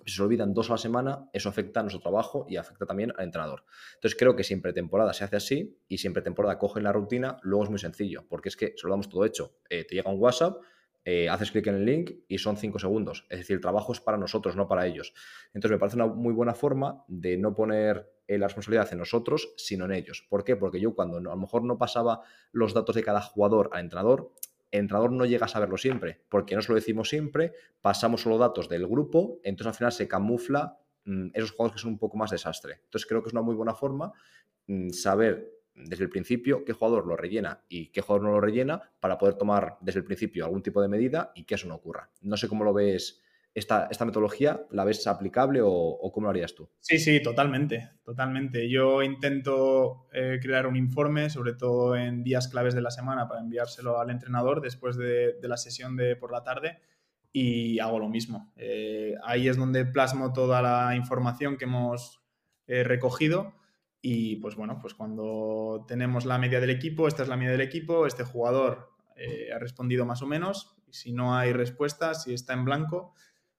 Si 0.06 0.14
se 0.16 0.22
olvidan 0.22 0.54
dos 0.54 0.70
a 0.70 0.74
la 0.74 0.78
semana, 0.78 1.30
eso 1.34 1.48
afecta 1.50 1.80
a 1.80 1.84
nuestro 1.84 2.02
trabajo 2.02 2.46
y 2.50 2.58
afecta 2.58 2.86
también 2.86 3.14
al 3.18 3.24
entrenador. 3.26 3.64
Entonces 3.96 4.18
creo 4.20 4.36
que 4.36 4.44
siempre 4.44 4.74
temporada 4.74 5.14
se 5.14 5.24
hace 5.24 5.38
así 5.38 5.80
y 5.88 5.98
siempre 5.98 6.22
temporada 6.22 6.60
cogen 6.60 6.84
la 6.84 6.92
rutina, 6.92 7.38
luego 7.44 7.64
es 7.64 7.70
muy 7.70 7.80
sencillo, 7.80 8.26
porque 8.30 8.50
es 8.50 8.58
que 8.58 8.74
se 8.76 8.86
lo 8.88 8.92
damos 8.92 9.08
todo 9.10 9.26
hecho. 9.26 9.58
Eh, 9.70 9.86
te 9.86 9.96
llega 9.96 10.12
un 10.12 10.20
WhatsApp, 10.20 10.58
eh, 11.06 11.30
haces 11.30 11.52
clic 11.52 11.68
en 11.68 11.76
el 11.76 11.86
link 11.86 12.12
y 12.28 12.40
son 12.40 12.58
cinco 12.58 12.80
segundos. 12.80 13.26
Es 13.30 13.40
decir, 13.40 13.56
el 13.56 13.62
trabajo 13.62 13.94
es 13.94 14.02
para 14.02 14.18
nosotros, 14.18 14.56
no 14.56 14.68
para 14.68 14.88
ellos. 14.88 15.14
Entonces 15.54 15.72
me 15.72 15.80
parece 15.80 15.96
una 15.98 16.08
muy 16.08 16.34
buena 16.34 16.54
forma 16.56 17.04
de 17.08 17.38
no 17.38 17.54
poner 17.54 18.12
eh, 18.28 18.38
la 18.40 18.48
responsabilidad 18.48 18.92
en 18.92 18.98
nosotros, 19.00 19.54
sino 19.56 19.86
en 19.86 19.92
ellos. 19.92 20.26
¿Por 20.30 20.44
qué? 20.44 20.56
Porque 20.56 20.80
yo 20.82 20.96
cuando 20.96 21.20
no- 21.22 21.32
a 21.32 21.36
lo 21.36 21.42
mejor 21.42 21.64
no 21.64 21.78
pasaba 21.78 22.22
los 22.52 22.74
datos 22.74 22.96
de 22.96 23.04
cada 23.04 23.22
jugador 23.22 23.70
al 23.72 23.82
entrenador, 23.82 24.34
el 24.72 24.80
entrenador 24.82 25.12
no 25.12 25.26
llega 25.26 25.46
a 25.46 25.50
saberlo 25.50 25.78
siempre, 25.78 26.22
porque 26.28 26.56
no 26.56 26.62
se 26.62 26.70
lo 26.70 26.76
decimos 26.76 27.08
siempre, 27.08 27.54
pasamos 27.82 28.22
solo 28.22 28.38
datos 28.38 28.68
del 28.68 28.88
grupo, 28.88 29.40
entonces 29.44 29.68
al 29.68 29.74
final 29.76 29.92
se 29.92 30.08
camufla 30.08 30.80
mm, 31.06 31.28
esos 31.34 31.52
jugadores 31.52 31.76
que 31.76 31.82
son 31.84 31.92
un 31.92 32.00
poco 32.00 32.18
más 32.18 32.32
desastre. 32.32 32.80
Entonces 32.84 33.08
creo 33.08 33.22
que 33.22 33.28
es 33.30 33.34
una 33.34 33.44
muy 33.44 33.56
buena 33.56 33.76
forma 33.76 34.12
mm, 34.68 34.90
saber 34.90 35.52
desde 35.76 36.04
el 36.04 36.10
principio 36.10 36.64
qué 36.64 36.74
jugador 36.74 37.06
lo 37.06 37.16
rellena 37.16 37.62
y 37.70 37.88
qué 37.88 38.02
jugador 38.02 38.24
no 38.24 38.32
lo 38.32 38.42
rellena 38.42 38.82
para 39.00 39.18
poder 39.18 39.36
tomar 39.36 39.78
desde 39.82 40.00
el 40.00 40.06
principio 40.06 40.46
algún 40.46 40.64
tipo 40.64 40.82
de 40.82 40.88
medida 40.88 41.32
y 41.36 41.44
que 41.44 41.56
eso 41.56 41.68
no 41.68 41.76
ocurra. 41.76 42.10
No 42.22 42.38
sé 42.38 42.48
cómo 42.48 42.64
lo 42.64 42.74
ves 42.74 43.22
esta, 43.54 43.88
esta 43.90 44.06
metodología, 44.06 44.66
¿la 44.72 44.84
ves 44.84 45.08
aplicable 45.08 45.62
o, 45.64 46.12
cómo 46.14 46.26
lo 46.26 46.32
harías 46.32 46.56
tú? 46.56 46.70
Sí, 46.82 46.98
sí, 46.98 47.22
totalmente, 47.22 47.92
totalmente. 48.04 48.70
Yo 48.70 49.02
intento 49.02 50.08
eh, 50.14 50.40
crear 50.42 50.68
un 50.68 50.76
informe, 50.76 51.30
sobre 51.30 51.54
todo 51.54 51.96
en 51.96 52.24
días 52.24 52.50
claves 52.50 52.76
de 52.76 52.82
la 52.82 52.92
semana, 52.92 53.28
para 53.28 53.42
enviárselo 53.42 54.00
al 54.00 54.10
entrenador 54.10 54.62
después 54.62 54.98
de, 54.98 55.34
de 55.42 55.48
la 55.48 55.58
sesión 55.58 55.96
de 55.96 56.16
por 56.16 56.32
la 56.32 56.44
tarde 56.44 56.80
y 57.38 57.80
hago 57.80 58.00
lo 58.00 58.08
mismo. 58.08 58.54
Eh, 58.56 59.16
ahí 59.22 59.50
es 59.50 59.58
donde 59.58 59.84
plasmo 59.84 60.32
toda 60.32 60.62
la 60.62 60.96
información 60.96 61.58
que 61.58 61.66
hemos 61.66 62.22
eh, 62.66 62.86
recogido 62.86 63.54
y 64.08 64.36
pues 64.36 64.56
bueno, 64.56 64.78
pues 64.80 64.94
cuando 64.94 65.84
tenemos 65.88 66.26
la 66.26 66.38
media 66.38 66.60
del 66.60 66.70
equipo, 66.70 67.08
esta 67.08 67.24
es 67.24 67.28
la 67.28 67.38
media 67.38 67.54
del 67.54 67.62
equipo, 67.62 68.06
este 68.06 68.24
jugador 68.24 68.92
eh, 69.16 69.50
ha 69.52 69.58
respondido 69.58 70.06
más 70.06 70.22
o 70.22 70.28
menos, 70.28 70.78
y 70.86 70.94
si 70.94 71.12
no 71.12 71.36
hay 71.36 71.54
respuesta, 71.54 72.14
si 72.14 72.32
está 72.32 72.54
en 72.54 72.66
blanco, 72.66 73.16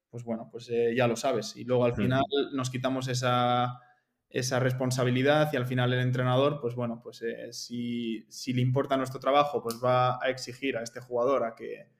pues 0.08 0.22
bueno, 0.22 0.48
pues 0.48 0.70
eh, 0.70 0.94
ya 0.96 1.08
lo 1.08 1.16
sabes. 1.16 1.56
Y 1.56 1.64
luego 1.64 1.84
al 1.84 1.96
final 1.96 2.22
nos 2.52 2.70
quitamos 2.70 3.08
esa, 3.08 3.80
esa 4.30 4.60
responsabilidad 4.60 5.50
y 5.52 5.56
al 5.56 5.66
final 5.66 5.92
el 5.92 5.98
entrenador, 5.98 6.60
pues 6.60 6.76
bueno, 6.76 7.00
pues 7.02 7.22
eh, 7.22 7.52
si, 7.52 8.24
si 8.28 8.52
le 8.52 8.62
importa 8.62 8.96
nuestro 8.96 9.18
trabajo, 9.18 9.60
pues 9.60 9.80
va 9.84 10.24
a 10.24 10.30
exigir 10.30 10.76
a 10.76 10.84
este 10.84 11.00
jugador 11.00 11.42
a 11.42 11.56
que 11.56 11.90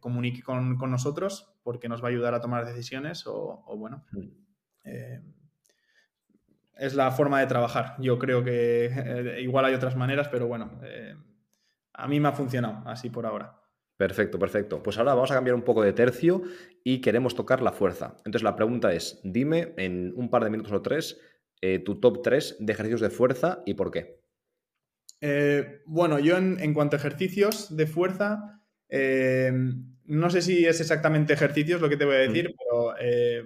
comunique 0.00 0.42
con, 0.42 0.76
con 0.76 0.90
nosotros 0.90 1.54
porque 1.62 1.88
nos 1.88 2.02
va 2.02 2.08
a 2.08 2.10
ayudar 2.10 2.34
a 2.34 2.40
tomar 2.40 2.66
decisiones 2.66 3.26
o, 3.26 3.62
o 3.66 3.76
bueno, 3.78 4.04
es 6.76 6.94
la 6.94 7.10
forma 7.10 7.40
de 7.40 7.46
trabajar. 7.46 7.96
Yo 7.98 8.18
creo 8.18 8.42
que 8.44 8.86
eh, 8.86 9.40
igual 9.42 9.64
hay 9.64 9.74
otras 9.74 9.96
maneras, 9.96 10.28
pero 10.28 10.46
bueno, 10.46 10.80
eh, 10.84 11.14
a 11.92 12.08
mí 12.08 12.20
me 12.20 12.28
ha 12.28 12.32
funcionado 12.32 12.88
así 12.88 13.10
por 13.10 13.26
ahora. 13.26 13.58
Perfecto, 13.96 14.38
perfecto. 14.38 14.82
Pues 14.82 14.98
ahora 14.98 15.14
vamos 15.14 15.30
a 15.30 15.34
cambiar 15.34 15.54
un 15.54 15.62
poco 15.62 15.82
de 15.82 15.92
tercio 15.92 16.42
y 16.82 17.00
queremos 17.00 17.34
tocar 17.34 17.62
la 17.62 17.72
fuerza. 17.72 18.16
Entonces 18.18 18.42
la 18.42 18.56
pregunta 18.56 18.92
es, 18.92 19.20
dime 19.22 19.74
en 19.76 20.12
un 20.16 20.28
par 20.28 20.44
de 20.44 20.50
minutos 20.50 20.72
o 20.72 20.82
tres 20.82 21.20
eh, 21.60 21.78
tu 21.78 22.00
top 22.00 22.22
3 22.22 22.56
de 22.58 22.72
ejercicios 22.72 23.00
de 23.00 23.10
fuerza 23.10 23.62
y 23.64 23.74
por 23.74 23.92
qué. 23.92 24.20
Bueno, 25.86 26.18
yo 26.18 26.36
en, 26.36 26.58
en, 26.58 26.74
cuanto 26.74 26.96
a 26.96 26.98
ejercicios 26.98 27.76
de 27.76 27.86
fuerza, 27.86 28.60
no 30.04 30.30
sé 30.30 30.42
si 30.42 30.66
es 30.66 30.80
exactamente 30.80 31.32
ejercicios 31.32 31.80
lo 31.80 31.88
que 31.88 31.96
te 31.96 32.04
voy 32.04 32.16
a 32.16 32.18
decir, 32.18 32.48
mm. 32.48 32.54
pero 32.58 32.94
eh, 32.98 33.44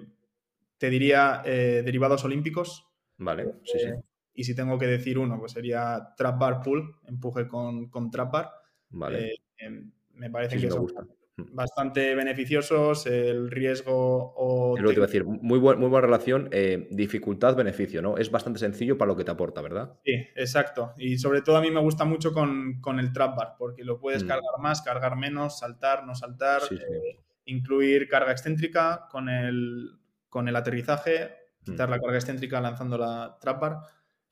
te 0.79 0.89
diría 0.89 1.43
derivados 1.45 2.25
olímpicos. 2.25 2.87
Vale, 3.19 3.55
sí, 3.65 3.79
sí. 3.79 3.91
Y 4.37 4.45
si 4.45 4.55
tengo 4.55 4.79
que 4.79 4.87
decir 4.87 5.19
uno, 5.19 5.39
pues 5.39 5.53
sería 5.53 6.13
trap 6.17 6.39
bar 6.39 6.63
pull, 6.63 6.97
empuje 7.07 7.49
con, 7.49 7.89
con 7.89 8.11
trap 8.11 8.33
bar. 8.33 8.51
Vale. 8.91 9.33
Eh, 9.59 9.85
me 10.13 10.31
parece 10.31 10.57
sí, 10.57 10.63
que 10.63 10.71
son 10.71 10.81
me 10.81 10.83
gusta. 10.83 11.07
hmm. 11.37 11.55
bastante 11.55 12.15
beneficiosos, 12.15 13.07
el 13.07 13.51
riesgo 13.51 14.35
o... 14.37 14.77
Lo 14.77 14.89
que 14.89 14.95
te 14.95 14.99
iba 14.99 15.05
a 15.05 15.07
decir, 15.07 15.25
muy, 15.25 15.59
muy 15.59 15.89
buena 15.89 16.01
relación, 16.03 16.51
eh, 16.53 16.87
dificultad-beneficio, 16.91 18.03
¿no? 18.03 18.19
Es 18.19 18.31
bastante 18.31 18.59
sencillo 18.59 18.99
para 18.99 19.09
lo 19.09 19.17
que 19.17 19.25
te 19.25 19.31
aporta, 19.31 19.63
¿verdad? 19.63 19.99
Sí, 20.05 20.13
exacto. 20.35 20.93
Y 20.99 21.17
sobre 21.17 21.41
todo 21.41 21.57
a 21.57 21.63
mí 21.63 21.71
me 21.71 21.81
gusta 21.81 22.05
mucho 22.05 22.33
con, 22.33 22.79
el 22.99 23.13
trap 23.15 23.37
bar, 23.37 23.55
porque 23.59 23.85
lo 23.85 23.99
puedes 23.99 24.23
hmm. 24.23 24.29
cargar 24.29 24.61
más, 24.61 24.83
cargar 24.83 25.17
menos, 25.17 25.59
saltar, 25.59 26.07
no 26.07 26.15
saltar, 26.15 26.61
eh, 26.71 27.21
incluir 27.47 28.07
carga 28.09 28.33
excéntrica 28.33 29.09
con 29.11 29.31
el, 29.31 29.99
con 30.29 30.47
el 30.49 30.57
aterrizaje. 30.57 31.46
Quitar 31.67 31.91
la 31.91 31.99
carga 31.99 32.17
excéntrica 32.17 32.61
lanzando 32.61 32.97
la 32.97 33.37
trap 33.41 33.61
bar. 33.61 33.81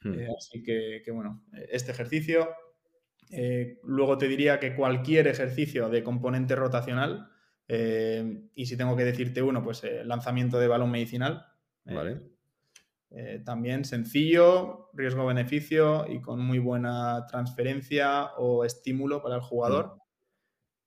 Eh, 0.04 0.28
así 0.36 0.62
que, 0.62 1.02
que, 1.04 1.10
bueno, 1.10 1.44
este 1.70 1.92
ejercicio 1.92 2.48
eh, 3.30 3.80
luego 3.84 4.18
te 4.18 4.28
diría 4.28 4.60
que 4.60 4.76
cualquier 4.76 5.26
ejercicio 5.26 5.88
de 5.88 6.04
componente 6.04 6.54
rotacional, 6.54 7.30
eh, 7.66 8.48
y 8.54 8.66
si 8.66 8.76
tengo 8.76 8.96
que 8.96 9.04
decirte 9.04 9.42
uno, 9.42 9.62
pues 9.62 9.82
lanzamiento 10.04 10.58
de 10.58 10.68
balón 10.68 10.90
medicinal. 10.90 11.46
también 13.44 13.84
sencillo, 13.84 14.90
riesgo-beneficio 14.92 16.06
y 16.08 16.20
con 16.20 16.40
muy 16.40 16.58
buena 16.58 17.26
transferencia 17.26 18.32
o 18.36 18.64
estímulo 18.64 19.22
para 19.22 19.36
el 19.36 19.40
jugador. 19.40 20.03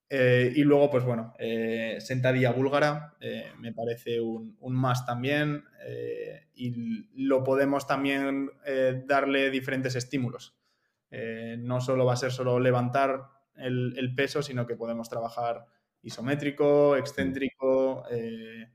Mm. 0.10 0.56
y 0.56 0.64
luego, 0.64 0.90
pues 0.90 1.04
bueno, 1.04 1.34
sentadilla 2.00 2.52
búlgara 2.52 3.16
me 3.60 3.74
parece 3.74 4.22
un, 4.22 4.56
un 4.60 4.74
más 4.74 5.06
también 5.06 5.64
y 6.56 6.72
lo 7.14 7.44
podemos 7.44 7.88
también 7.88 8.50
darle 9.06 9.50
diferentes 9.50 9.96
estímulos. 9.96 10.58
Eh, 11.10 11.56
no 11.60 11.80
solo 11.80 12.06
va 12.06 12.14
a 12.14 12.18
ser 12.18 12.32
solo 12.32 12.60
levantar 12.60 13.30
el, 13.56 14.14
peso, 14.16 14.42
sino 14.42 14.68
que 14.68 14.76
podemos 14.76 15.10
trabajar 15.10 15.66
isométrico, 16.02 16.96
excéntrico, 16.96 18.04
eh, 18.12 18.70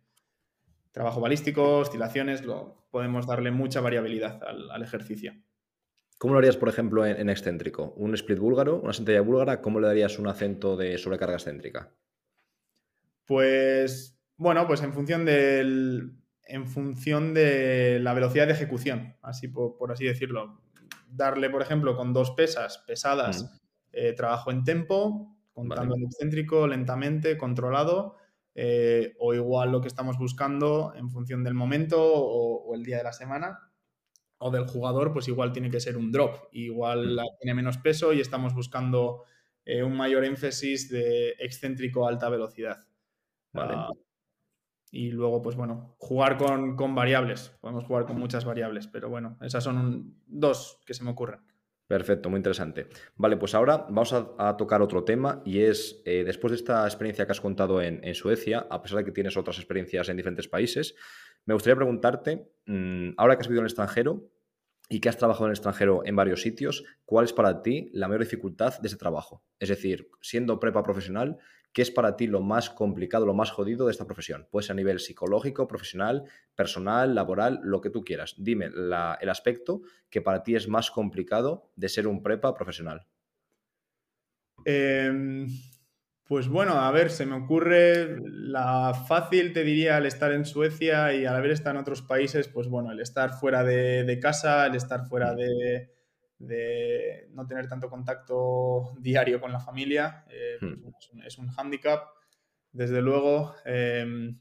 trabajo 0.90 1.20
balístico, 1.20 1.78
oscilaciones, 1.78 2.44
lo, 2.44 2.86
podemos 2.90 3.26
darle 3.26 3.50
mucha 3.50 3.80
variabilidad 3.80 4.42
al, 4.42 4.82
ejercicio. 4.82 5.34
¿Cómo 6.22 6.34
lo 6.34 6.38
harías, 6.38 6.56
por 6.56 6.68
ejemplo, 6.68 7.04
en, 7.04 7.28
excéntrico? 7.28 7.94
¿Un 7.96 8.14
split 8.14 8.38
búlgaro, 8.38 8.76
una 8.76 8.92
sentadilla 8.92 9.22
búlgara? 9.22 9.60
¿Cómo 9.60 9.80
le 9.80 9.88
darías 9.88 10.20
un 10.20 10.28
acento 10.28 10.76
de 10.76 10.96
sobrecarga 10.96 11.34
excéntrica? 11.34 11.92
Pues, 13.26 14.16
bueno, 14.36 14.64
pues 14.68 14.84
en 14.84 14.92
función 14.92 15.24
del, 15.24 16.12
en 16.44 16.68
función 16.68 17.34
de 17.34 17.98
la 18.00 18.14
velocidad 18.14 18.46
de 18.46 18.52
ejecución, 18.52 19.16
así 19.20 19.48
por 19.48 19.90
así 19.90 20.04
decirlo 20.04 20.62
darle, 21.08 21.50
por 21.50 21.60
ejemplo, 21.60 21.96
con 21.96 22.12
dos 22.12 22.30
pesas 22.30 22.84
pesadas, 22.86 23.60
eh, 23.90 24.12
trabajo 24.12 24.52
en 24.52 24.62
tempo, 24.62 25.36
contando 25.52 25.96
el 25.96 26.04
excéntrico, 26.04 26.68
lentamente, 26.68 27.36
controlado, 27.36 28.14
eh, 28.54 29.16
o 29.18 29.34
igual 29.34 29.72
lo 29.72 29.80
que 29.80 29.88
estamos 29.88 30.16
buscando 30.18 30.92
en 30.94 31.10
función 31.10 31.42
del 31.42 31.54
momento 31.54 32.00
o, 32.00 32.72
el 32.76 32.84
día 32.84 32.98
de 32.98 33.02
la 33.02 33.12
semana 33.12 33.71
o 34.42 34.50
del 34.50 34.66
jugador, 34.66 35.12
pues 35.12 35.28
igual 35.28 35.52
tiene 35.52 35.70
que 35.70 35.80
ser 35.80 35.96
un 35.96 36.10
drop, 36.10 36.48
igual 36.52 37.18
tiene 37.40 37.54
menos 37.54 37.78
peso 37.78 38.12
y 38.12 38.20
estamos 38.20 38.54
buscando 38.54 39.24
eh, 39.64 39.82
un 39.82 39.96
mayor 39.96 40.24
énfasis 40.24 40.90
de 40.90 41.30
excéntrico 41.38 42.06
a 42.06 42.10
alta 42.10 42.28
velocidad. 42.28 42.78
Vale. 43.52 43.74
Ah, 43.76 43.90
y 44.90 45.10
luego, 45.10 45.40
pues 45.40 45.56
bueno, 45.56 45.94
jugar 45.98 46.36
con, 46.36 46.94
variables. 46.94 47.56
Podemos 47.60 47.84
jugar 47.84 48.04
con 48.04 48.18
muchas 48.18 48.44
variables, 48.44 48.86
pero 48.88 49.08
bueno, 49.08 49.38
esas 49.40 49.64
son 49.64 50.16
dos 50.26 50.80
que 50.84 50.92
se 50.92 51.02
me 51.02 51.10
ocurren. 51.10 51.40
Perfecto, 51.86 52.30
muy 52.30 52.38
interesante. 52.38 52.86
Vale, 53.16 53.36
pues 53.36 53.54
ahora 53.54 53.86
vamos 53.88 54.12
a, 54.12 54.56
tocar 54.56 54.80
otro 54.80 55.04
tema 55.04 55.42
y 55.44 55.60
es, 55.60 56.00
eh, 56.04 56.24
después 56.24 56.52
de 56.52 56.56
esta 56.56 56.86
experiencia 56.86 57.26
que 57.26 57.32
has 57.32 57.40
contado 57.40 57.82
en, 57.82 58.14
Suecia, 58.14 58.66
a 58.70 58.80
pesar 58.80 58.98
de 58.98 59.04
que 59.04 59.12
tienes 59.12 59.36
otras 59.36 59.58
experiencias 59.58 60.08
en 60.08 60.16
diferentes 60.16 60.48
países, 60.48 60.94
me 61.44 61.54
gustaría 61.54 61.76
preguntarte, 61.76 62.48
mm, 62.66 63.10
ahora 63.16 63.36
que 63.36 63.42
has 63.42 63.48
vivido 63.48 63.60
en 63.60 63.66
el 63.66 63.70
extranjero 63.70 64.30
y 64.88 65.00
que 65.00 65.08
has 65.08 65.16
trabajado 65.18 65.46
en 65.46 65.50
el 65.50 65.56
extranjero 65.56 66.02
en 66.04 66.16
varios 66.16 66.42
sitios, 66.42 66.84
¿cuál 67.04 67.24
es 67.24 67.32
para 67.32 67.62
ti 67.62 67.90
la 67.92 68.08
mayor 68.08 68.22
dificultad 68.22 68.78
de 68.78 68.88
ese 68.88 68.96
trabajo? 68.96 69.44
Es 69.58 69.68
decir, 69.68 70.08
siendo 70.20 70.60
prepa 70.60 70.82
profesional, 70.82 71.38
¿Qué 71.72 71.80
es 71.80 71.90
para 71.90 72.16
ti 72.16 72.26
lo 72.26 72.40
más 72.40 72.68
complicado, 72.68 73.24
lo 73.24 73.32
más 73.32 73.50
jodido 73.50 73.86
de 73.86 73.92
esta 73.92 74.04
profesión? 74.04 74.46
Puede 74.50 74.66
ser 74.66 74.74
a 74.74 74.76
nivel 74.76 75.00
psicológico, 75.00 75.66
profesional, 75.66 76.24
personal, 76.54 77.14
laboral, 77.14 77.60
lo 77.62 77.80
que 77.80 77.88
tú 77.88 78.04
quieras. 78.04 78.34
Dime 78.36 78.66
el 78.66 79.28
aspecto 79.30 79.80
que 80.10 80.20
para 80.20 80.42
ti 80.42 80.54
es 80.54 80.68
más 80.68 80.90
complicado 80.90 81.70
de 81.76 81.88
ser 81.88 82.06
un 82.06 82.22
prepa 82.22 82.54
profesional. 82.54 83.06
Em, 84.66 85.48
pues 86.24 86.46
bueno, 86.48 86.74
a 86.74 86.90
ver, 86.90 87.10
se 87.10 87.24
me 87.24 87.36
ocurre 87.36 88.18
la 88.22 88.92
fácil, 89.08 89.54
te 89.54 89.64
diría, 89.64 89.96
al 89.96 90.04
estar 90.04 90.30
en 90.32 90.44
Suecia 90.44 91.14
y 91.14 91.24
al 91.24 91.36
haber 91.36 91.52
estado 91.52 91.76
en 91.76 91.80
otros 91.80 92.02
países, 92.02 92.48
pues 92.48 92.68
bueno, 92.68 92.92
el 92.92 93.00
estar 93.00 93.32
fuera 93.32 93.64
de 93.64 94.18
casa, 94.20 94.66
el 94.66 94.74
estar 94.74 95.06
fuera 95.06 95.32
mm. 95.32 95.36
de 95.36 96.01
de 96.42 97.28
no 97.30 97.46
tener 97.46 97.68
tanto 97.68 97.88
contacto 97.88 98.94
diario 98.98 99.40
con 99.40 99.52
la 99.52 99.60
familia. 99.60 100.24
Eh, 100.28 100.56
pues 100.60 101.10
hmm. 101.12 101.22
es, 101.22 101.38
un, 101.38 101.48
hándicap, 101.48 102.08
desde 102.72 103.00
luego. 103.00 103.54
Em, 103.64 104.38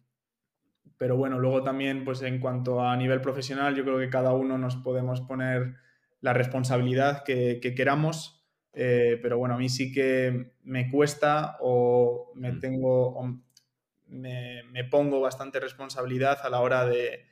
pero 0.97 1.15
bueno, 1.15 1.39
luego 1.39 1.63
también, 1.63 2.03
pues 2.03 2.21
en 2.23 2.39
cuanto 2.39 2.81
a 2.81 2.97
nivel 2.97 3.21
profesional, 3.21 3.75
yo 3.75 3.83
creo 3.83 3.99
que 3.99 4.09
cada 4.09 4.33
uno 4.33 4.57
nos 4.57 4.75
podemos 4.77 5.21
poner 5.21 5.75
la 6.21 6.33
responsabilidad 6.33 7.23
que, 7.23 7.59
queramos. 7.75 8.43
Eh, 8.73 9.19
pero 9.21 9.37
bueno, 9.37 9.55
a 9.55 9.57
mí 9.57 9.69
sí 9.69 9.91
que 9.91 10.53
me 10.63 10.89
cuesta 10.89 11.57
o 11.59 12.31
me 12.35 12.53
hmm. 12.53 12.59
tengo 12.59 13.41
me 14.07 14.83
pongo 14.89 15.21
bastante 15.21 15.61
responsabilidad 15.61 16.39
a 16.43 16.49
la 16.49 16.59
hora 16.59 16.85
de, 16.85 17.30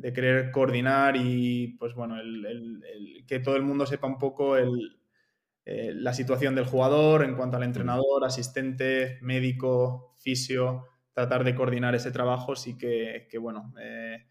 de 0.00 0.12
querer 0.12 0.50
coordinar 0.50 1.16
y, 1.16 1.76
pues 1.78 1.94
bueno, 1.94 2.18
el, 2.18 3.24
que 3.26 3.38
todo 3.38 3.56
el 3.56 3.62
mundo 3.62 3.86
sepa 3.86 4.06
un 4.06 4.18
poco 4.18 4.56
eh, 4.56 5.92
la 5.94 6.14
situación 6.14 6.54
del 6.54 6.64
jugador 6.64 7.22
en 7.22 7.36
cuanto 7.36 7.58
al 7.58 7.64
entrenador, 7.64 8.24
asistente, 8.24 9.18
médico, 9.20 10.14
fisio, 10.18 10.86
tratar 11.12 11.44
de 11.44 11.54
coordinar 11.54 11.94
ese 11.94 12.10
trabajo, 12.10 12.56
sí 12.56 12.78
que, 12.78 13.28
bueno, 13.38 13.74
eh, 13.80 14.26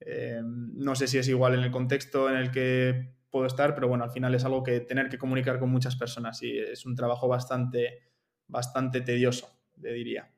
eh, 0.00 0.40
no 0.44 0.94
sé 0.94 1.08
si 1.08 1.18
es 1.18 1.28
igual 1.28 1.54
en 1.54 1.64
el 1.64 1.70
contexto 1.72 2.30
en 2.30 2.36
el 2.36 2.50
que 2.50 3.16
puedo 3.28 3.46
estar, 3.46 3.74
pero 3.74 3.88
bueno, 3.88 4.04
al 4.04 4.10
final 4.10 4.34
es 4.34 4.44
algo 4.44 4.62
que 4.62 4.80
tener 4.80 5.08
que 5.08 5.18
comunicar 5.18 5.58
con 5.58 5.70
muchas 5.70 5.96
personas 5.96 6.42
y 6.42 6.58
es 6.58 6.86
un 6.86 6.94
trabajo 6.94 7.26
bastante, 7.26 8.12
bastante 8.46 9.00
tedioso, 9.00 9.48
le 9.76 9.92
diría. 9.92 10.32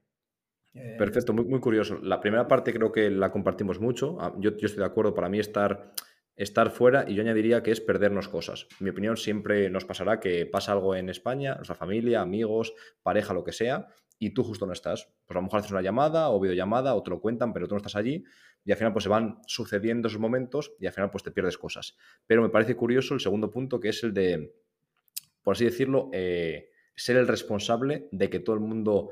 Eh, 0.75 0.97
Perfecto, 0.99 1.33
muy, 1.33 1.45
muy 1.45 1.61
curioso. 1.61 1.99
La 2.03 2.21
primera 2.21 2.49
parte 2.49 2.73
creo 2.73 2.91
que 2.91 3.11
la 3.11 3.31
compartimos 3.31 3.81
mucho. 3.81 4.17
Ah, 4.21 4.35
yo, 4.39 4.51
estoy 4.51 4.77
de 4.77 4.85
acuerdo, 4.85 5.15
para 5.15 5.29
mí 5.29 5.39
estar, 5.39 5.93
estar 6.37 6.71
fuera 6.71 7.05
y 7.09 7.15
yo 7.15 7.23
añadiría 7.23 7.63
que 7.63 7.71
es 7.71 7.81
perdernos 7.81 8.29
cosas. 8.29 8.67
En 8.81 8.85
mi 8.85 8.91
opinión, 8.91 9.17
siempre 9.17 9.71
nos 9.71 9.85
pasará 9.85 10.19
que 10.21 10.47
pasa 10.47 10.73
algo 10.73 10.97
en 10.97 11.09
España, 11.09 11.55
nuestra 11.55 11.77
familia, 11.77 12.21
amigos, 12.21 12.75
pareja, 13.03 13.33
lo 13.33 13.45
que 13.45 13.53
sea, 13.53 13.87
y 14.19 14.31
tú 14.31 14.43
justo 14.43 14.67
no 14.67 14.73
estás. 14.73 15.13
Pues 15.27 15.37
a 15.37 15.39
lo 15.39 15.43
mejor 15.43 15.61
haces 15.61 15.73
una 15.73 15.83
llamada 15.83 16.31
o 16.31 16.41
videollamada 16.41 16.95
o 16.95 17.03
te 17.03 17.11
lo 17.11 17.21
cuentan, 17.21 17.53
pero 17.53 17.69
tú 17.69 17.75
no 17.75 17.79
estás 17.79 17.97
allí 17.97 18.25
y 18.65 18.73
al 18.73 18.79
final 18.79 18.93
pues 18.93 19.05
se 19.05 19.11
van 19.11 19.39
sucediendo 19.47 20.09
esos 20.09 20.21
momentos 20.21 20.73
y 20.81 20.87
al 20.87 20.93
final 20.93 21.11
pues 21.11 21.23
te 21.23 21.31
pierdes 21.31 21.59
cosas. 21.59 21.97
Pero 22.27 22.43
me 22.43 22.49
parece 22.49 22.75
curioso 22.75 23.15
el 23.15 23.21
segundo 23.21 23.51
punto 23.51 23.79
que 23.79 23.91
es 23.91 24.03
el 24.03 24.15
de, 24.15 24.55
por 25.43 25.53
así 25.53 25.65
decirlo, 25.65 26.11
eh, 26.13 26.71
ser 26.97 27.17
el 27.17 27.29
responsable 27.29 28.09
de 28.11 28.31
que 28.31 28.41
todo 28.41 28.55
el 28.55 28.61
mundo 28.61 29.11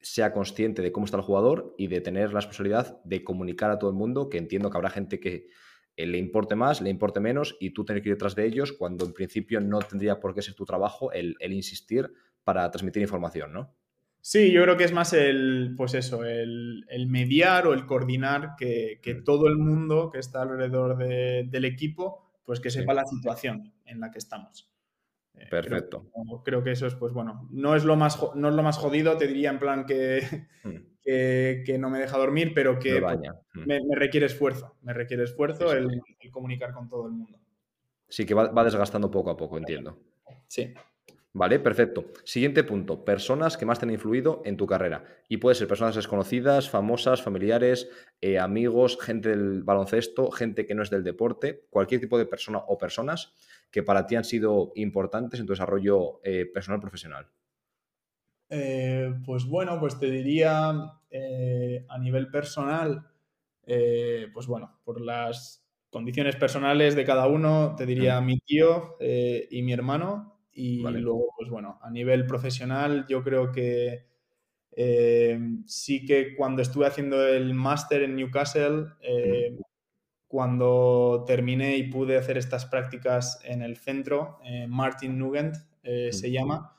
sea 0.00 0.32
consciente 0.32 0.82
de 0.82 0.92
cómo 0.92 1.06
está 1.06 1.16
el 1.16 1.22
jugador 1.22 1.74
y 1.76 1.88
de 1.88 2.00
tener 2.00 2.28
la 2.28 2.40
responsabilidad 2.40 3.00
de 3.04 3.24
comunicar 3.24 3.70
a 3.70 3.78
todo 3.78 3.90
el 3.90 3.96
mundo, 3.96 4.28
que 4.28 4.38
entiendo 4.38 4.70
que 4.70 4.76
habrá 4.76 4.90
gente 4.90 5.18
que 5.20 5.46
eh, 5.96 6.06
le 6.06 6.18
importe 6.18 6.54
más, 6.54 6.80
le 6.80 6.90
importe 6.90 7.20
menos, 7.20 7.56
y 7.60 7.70
tú 7.70 7.84
tener 7.84 8.02
que 8.02 8.10
ir 8.10 8.14
detrás 8.14 8.36
de 8.36 8.46
ellos 8.46 8.72
cuando 8.72 9.04
en 9.04 9.12
principio 9.12 9.60
no 9.60 9.80
tendría 9.80 10.20
por 10.20 10.34
qué 10.34 10.42
ser 10.42 10.54
tu 10.54 10.64
trabajo 10.64 11.10
el, 11.12 11.36
insistir 11.40 12.10
para 12.44 12.70
transmitir 12.70 13.02
información, 13.02 13.52
¿no? 13.52 13.74
Sí, 14.20 14.52
yo 14.52 14.62
creo 14.62 14.76
que 14.76 14.84
es 14.84 14.92
más 14.92 15.12
el, 15.12 15.74
pues 15.76 15.94
eso, 15.94 16.24
el, 16.24 16.84
mediar 17.08 17.66
o 17.66 17.72
el 17.72 17.86
coordinar 17.86 18.54
que, 18.56 19.00
mm. 19.04 19.24
todo 19.24 19.46
el 19.48 19.56
mundo 19.56 20.10
que 20.10 20.18
está 20.18 20.42
alrededor 20.42 20.98
del 20.98 21.64
equipo, 21.64 22.30
pues 22.44 22.60
que 22.60 22.70
sepa 22.70 22.94
la 22.94 23.04
situación 23.04 23.72
en 23.84 24.00
la 24.00 24.10
que 24.10 24.18
estamos. 24.18 24.70
Eh, 25.40 25.46
Perfecto. 25.50 26.06
Creo, 26.44 26.62
que 26.62 26.72
eso 26.72 26.86
es, 26.86 26.94
pues 26.94 27.12
bueno, 27.12 27.48
no 27.50 27.74
es 27.74 27.84
lo 27.84 27.96
más, 27.96 28.18
no 28.34 28.48
es 28.48 28.54
lo 28.54 28.62
más 28.62 28.78
jodido, 28.78 29.16
te 29.16 29.26
diría 29.26 29.50
en 29.50 29.58
plan 29.58 29.86
que, 29.86 30.20
hmm. 30.64 30.76
que, 31.02 31.76
no 31.78 31.90
me 31.90 31.98
deja 31.98 32.18
dormir, 32.18 32.52
pero 32.54 32.78
que 32.78 33.00
pues, 33.00 33.18
hmm. 33.54 33.66
me, 33.66 33.96
requiere 33.96 34.26
esfuerzo, 34.26 34.76
me 34.82 34.92
requiere 34.92 35.24
esfuerzo 35.24 35.72
el, 35.72 36.00
comunicar 36.30 36.72
con 36.72 36.88
todo 36.88 37.06
el 37.06 37.12
mundo. 37.12 37.38
Sí, 38.08 38.24
que 38.24 38.34
va, 38.34 38.64
desgastando 38.64 39.10
poco 39.10 39.30
a 39.30 39.36
poco, 39.36 39.58
entiendo. 39.58 39.98
Sí. 40.46 40.72
Vale, 41.34 41.60
perfecto. 41.60 42.06
Siguiente 42.24 42.64
punto, 42.64 43.04
personas 43.04 43.56
que 43.56 43.66
más 43.66 43.78
te 43.78 43.84
han 43.84 43.92
influido 43.92 44.40
en 44.44 44.56
tu 44.56 44.66
carrera. 44.66 45.04
Y 45.28 45.36
puede 45.36 45.54
ser 45.54 45.68
personas 45.68 45.94
desconocidas, 45.94 46.70
famosas, 46.70 47.22
familiares, 47.22 47.88
eh, 48.20 48.38
amigos, 48.38 48.98
gente 49.00 49.28
del 49.28 49.62
baloncesto, 49.62 50.30
gente 50.30 50.66
que 50.66 50.74
no 50.74 50.82
es 50.82 50.90
del 50.90 51.04
deporte, 51.04 51.66
cualquier 51.70 52.00
tipo 52.00 52.18
de 52.18 52.24
persona 52.24 52.58
o 52.66 52.78
personas 52.78 53.34
que 53.70 53.82
para 53.82 54.06
ti 54.06 54.16
han 54.16 54.24
sido 54.24 54.72
importantes 54.76 55.40
en 55.40 55.46
tu 55.46 55.52
desarrollo 55.52 56.20
eh, 56.24 56.46
personal 56.46 56.80
profesional? 56.80 57.28
Eh, 58.50 59.14
pues 59.24 59.44
bueno, 59.44 59.78
pues 59.78 59.98
te 59.98 60.10
diría 60.10 60.72
eh, 61.10 61.84
a 61.88 61.98
nivel 61.98 62.30
personal, 62.30 63.06
eh, 63.66 64.28
pues 64.32 64.46
bueno, 64.46 64.80
por 64.84 65.00
las 65.00 65.66
condiciones 65.90 66.36
personales 66.36 66.94
de 66.94 67.04
cada 67.04 67.26
uno, 67.26 67.74
te 67.76 67.84
diría 67.84 68.20
mi 68.20 68.38
tío 68.40 68.96
y 69.00 69.62
mi 69.62 69.72
hermano. 69.72 70.40
Y 70.52 70.82
luego, 70.82 71.28
pues 71.36 71.50
bueno, 71.50 71.78
a 71.82 71.90
nivel 71.90 72.26
profesional, 72.26 73.06
yo 73.08 73.22
creo 73.22 73.52
que 73.52 74.06
sí 75.66 76.04
que 76.04 76.34
cuando 76.34 76.62
estuve 76.62 76.86
haciendo 76.86 77.26
el 77.26 77.54
máster 77.54 78.02
en 78.02 78.16
Newcastle, 78.16 78.86
cuando 80.28 81.24
terminé 81.26 81.76
y 81.76 81.90
pude 81.90 82.16
hacer 82.16 82.38
estas 82.38 82.66
prácticas 82.66 83.40
en 83.44 83.62
el 83.62 83.76
centro, 83.76 84.38
Martin 84.68 85.18
Nugent 85.18 85.56
se 85.82 86.30
llama, 86.30 86.78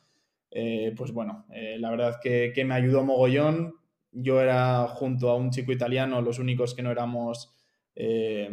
eh, 0.52 0.94
pues 0.98 1.12
bueno, 1.12 1.46
eh, 1.54 1.78
la 1.80 1.92
verdad 1.92 2.20
que, 2.22 2.52
que, 2.54 2.66
me 2.66 2.74
ayudó 2.74 3.04
mogollón. 3.04 3.76
Yo 4.12 4.42
era 4.42 4.88
junto 4.88 5.30
a 5.30 5.36
un 5.36 5.52
chico 5.52 5.72
italiano 5.72 6.22
los 6.22 6.40
únicos 6.40 6.74
que 6.74 6.82
no 6.82 6.90
éramos 6.90 7.56
eh, 7.96 8.50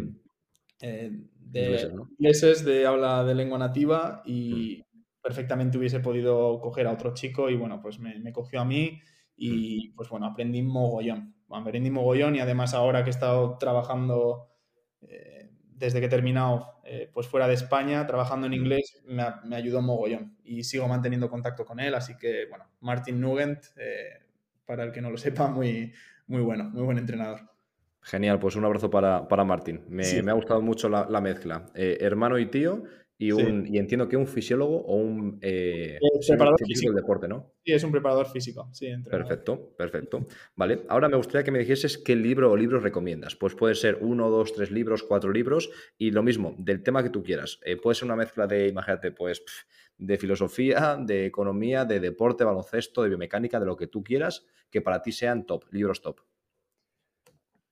de 0.79 1.91
ingleses, 2.19 2.65
de 2.65 2.87
habla 2.87 3.25
de 3.25 3.35
lengua 3.35 3.59
nativa 3.59 4.23
y 4.27 4.83
perfectamente 5.23 5.79
hubiese 5.79 6.01
podido 6.01 6.61
coger 6.61 6.87
a 6.87 6.93
otro 6.93 7.15
chico 7.15 7.49
y 7.49 7.57
bueno, 7.57 7.81
pues 7.81 7.99
me, 7.99 8.19
me 8.19 8.33
cogió 8.33 8.61
a 8.61 8.67
mí 8.67 9.01
y 9.35 9.91
pues 9.93 10.11
bueno, 10.11 10.27
aprendí 10.27 10.63
mogollón. 10.63 11.35
Aprendí 11.49 11.91
mogollón 11.91 12.37
y 12.37 12.41
además 12.41 12.75
ahora 12.75 13.03
que 13.03 13.11
he 13.11 13.13
estado 13.13 13.57
trabajando 13.57 14.49
desde 15.79 16.01
que 16.01 16.07
he 16.07 16.09
terminado 16.11 16.81
eh, 16.85 17.11
pues 17.13 17.27
fuera 17.27 17.47
de 17.47 17.55
España, 17.55 18.07
trabajando 18.07 18.47
en 18.47 18.55
inglés, 18.55 19.03
me, 19.07 19.25
me, 19.45 19.57
ayudó 19.57 19.83
mogollón 19.83 20.37
y 20.43 20.65
sigo 20.65 20.89
manteniendo 20.89 21.29
contacto 21.29 21.65
con 21.65 21.81
él, 21.81 21.95
así 21.95 22.17
que 22.17 22.47
bueno, 22.49 22.65
Martin 22.81 23.21
Nugent, 23.21 23.59
eh, 23.77 24.23
para 24.65 24.85
el 24.85 24.93
que 24.93 25.01
no 25.01 25.11
lo 25.11 25.19
sepa, 25.19 25.49
muy, 25.49 25.93
muy 26.27 26.43
bueno, 26.43 26.65
muy 26.65 26.83
buen 26.83 26.99
entrenador. 26.99 27.41
Genial, 28.01 28.39
pues 28.39 28.57
un 28.57 28.65
abrazo 28.65 28.89
para, 28.89 29.27
para 29.27 29.45
Martín. 29.45 29.85
Me, 29.89 30.23
me, 30.23 30.31
ha 30.31 30.35
gustado 30.35 30.63
mucho 30.63 30.89
la, 30.89 31.07
la 31.11 31.21
mezcla. 31.21 31.67
Eh, 31.75 31.99
hermano 32.01 32.39
y 32.39 32.47
tío, 32.47 32.85
y, 33.19 33.33
un, 33.33 33.67
y 33.67 33.79
entiendo 33.79 34.09
que 34.09 34.17
un 34.17 34.27
fisiólogo 34.27 34.83
o 34.83 34.97
un 34.97 35.39
eh, 35.41 35.99
preparador 36.27 36.59
físico 36.67 36.93
del 36.93 37.03
deporte, 37.03 37.29
¿no? 37.29 37.53
Sí, 37.65 37.73
es 37.73 37.83
un 37.83 37.91
preparador 37.91 38.27
físico, 38.27 38.69
sí. 38.73 38.89
Perfecto, 39.09 39.75
perfecto. 39.77 40.27
Vale, 40.55 40.83
ahora 40.89 41.09
me 41.09 41.17
gustaría 41.17 41.43
que 41.43 41.51
me 41.51 41.59
dijeses 41.59 41.97
qué 41.97 42.15
libro 42.15 42.51
o 42.51 42.57
libros 42.57 42.83
recomiendas. 42.83 43.35
Pues 43.35 43.55
puede 43.55 43.75
ser 43.75 43.99
uno, 44.03 44.29
dos, 44.29 44.53
tres 44.53 44.71
libros, 44.71 45.03
cuatro 45.03 45.33
libros 45.33 45.71
y 45.97 46.11
lo 46.11 46.23
mismo, 46.23 46.55
del 46.59 46.83
tema 46.83 47.03
que 47.03 47.11
tú 47.11 47.23
quieras. 47.23 47.59
Eh, 47.65 47.77
puede 47.77 47.95
ser 47.95 48.05
una 48.05 48.17
mezcla 48.17 48.47
de, 48.47 48.69
imagínate, 48.69 49.13
pues 49.13 49.43
de 49.97 50.19
filosofía, 50.19 50.99
de 51.01 51.25
economía, 51.25 51.87
de 51.87 52.01
deporte, 52.01 52.45
baloncesto, 52.45 53.03
de 53.03 53.09
biomecánica, 53.09 53.59
de 53.59 53.67
lo 53.67 53.77
que 53.77 53.87
tú 53.87 54.05
quieras, 54.05 54.45
que 54.71 54.83
para 54.83 55.01
ti 55.01 55.13
sean 55.13 55.47
top, 55.47 55.65
libros 55.73 56.03
top. 56.03 56.21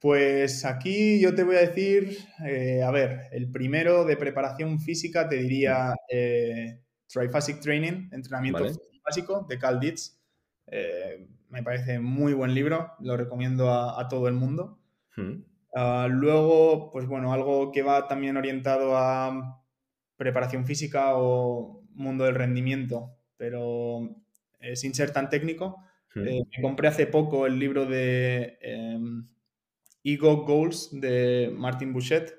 Pues 0.05 0.67
aquí 0.67 1.19
yo 1.19 1.35
te 1.35 1.45
voy 1.45 1.57
a 1.57 1.61
decir, 1.61 2.19
eh, 2.45 2.83
a 2.83 2.90
ver, 2.90 3.23
el 3.33 3.51
primero 3.51 4.05
de 4.05 4.19
preparación 4.19 4.79
física 4.79 5.27
te 5.31 5.37
diría 5.37 5.95
eh, 6.11 6.83
Triphasic 7.09 7.59
Training, 7.61 8.11
entrenamiento 8.12 8.67
básico 9.03 9.47
de 9.49 9.59
Cal 9.59 9.81
Dietz. 9.81 10.21
Eh, 10.67 11.27
me 11.49 11.62
parece 11.62 12.01
muy 12.01 12.35
buen 12.35 12.55
libro, 12.55 12.93
lo 13.01 13.17
recomiendo 13.17 13.73
a, 13.73 14.07
todo 14.09 14.29
el 14.29 14.35
mundo. 14.35 14.79
Hmm. 15.17 15.43
Ah, 15.75 16.07
luego, 16.11 16.90
pues 16.90 17.07
bueno, 17.07 17.33
algo 17.33 17.73
que 17.73 17.81
va 17.83 18.07
también 18.07 18.37
orientado 18.37 18.99
a 18.99 19.64
preparación 20.19 20.67
física 20.67 21.17
o 21.17 21.83
mundo 21.95 22.25
del 22.25 22.35
rendimiento, 22.35 23.17
pero 23.38 24.23
sin 24.75 24.93
ser 24.93 25.14
tan 25.14 25.31
técnico. 25.31 25.79
Hmm. 26.14 26.25
me 26.25 26.61
compré 26.61 26.88
hace 26.88 27.07
poco 27.07 27.47
el 27.47 27.59
libro 27.59 27.87
de 27.87 28.59
em, 28.61 29.34
Ego 30.05 30.45
Goals 30.45 30.90
de 30.93 31.51
Martin 31.57 31.93
Bouchet, 31.93 32.35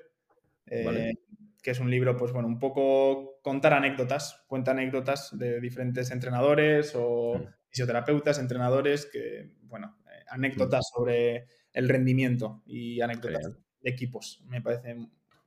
eh, 0.66 1.12
que 1.60 1.72
es 1.72 1.80
un 1.80 1.90
libro, 1.90 2.16
pues 2.16 2.32
bueno, 2.32 2.46
un 2.46 2.60
poco 2.60 3.40
contar 3.42 3.74
anécdotas, 3.74 4.44
cuenta 4.46 4.70
anécdotas 4.70 5.36
de 5.36 5.60
diferentes 5.60 6.12
entrenadores 6.12 6.92
o 6.94 7.44
fisioterapeutas, 7.68 8.38
entrenadores, 8.38 9.06
que, 9.06 9.50
bueno, 9.62 9.98
eh, 10.06 10.24
anécdotas 10.30 10.88
sobre 10.94 11.46
el 11.72 11.88
rendimiento 11.88 12.62
y 12.66 13.00
anécdotas 13.00 13.50
de 13.80 13.90
equipos. 13.90 14.44
Me 14.48 14.62
parece 14.62 14.96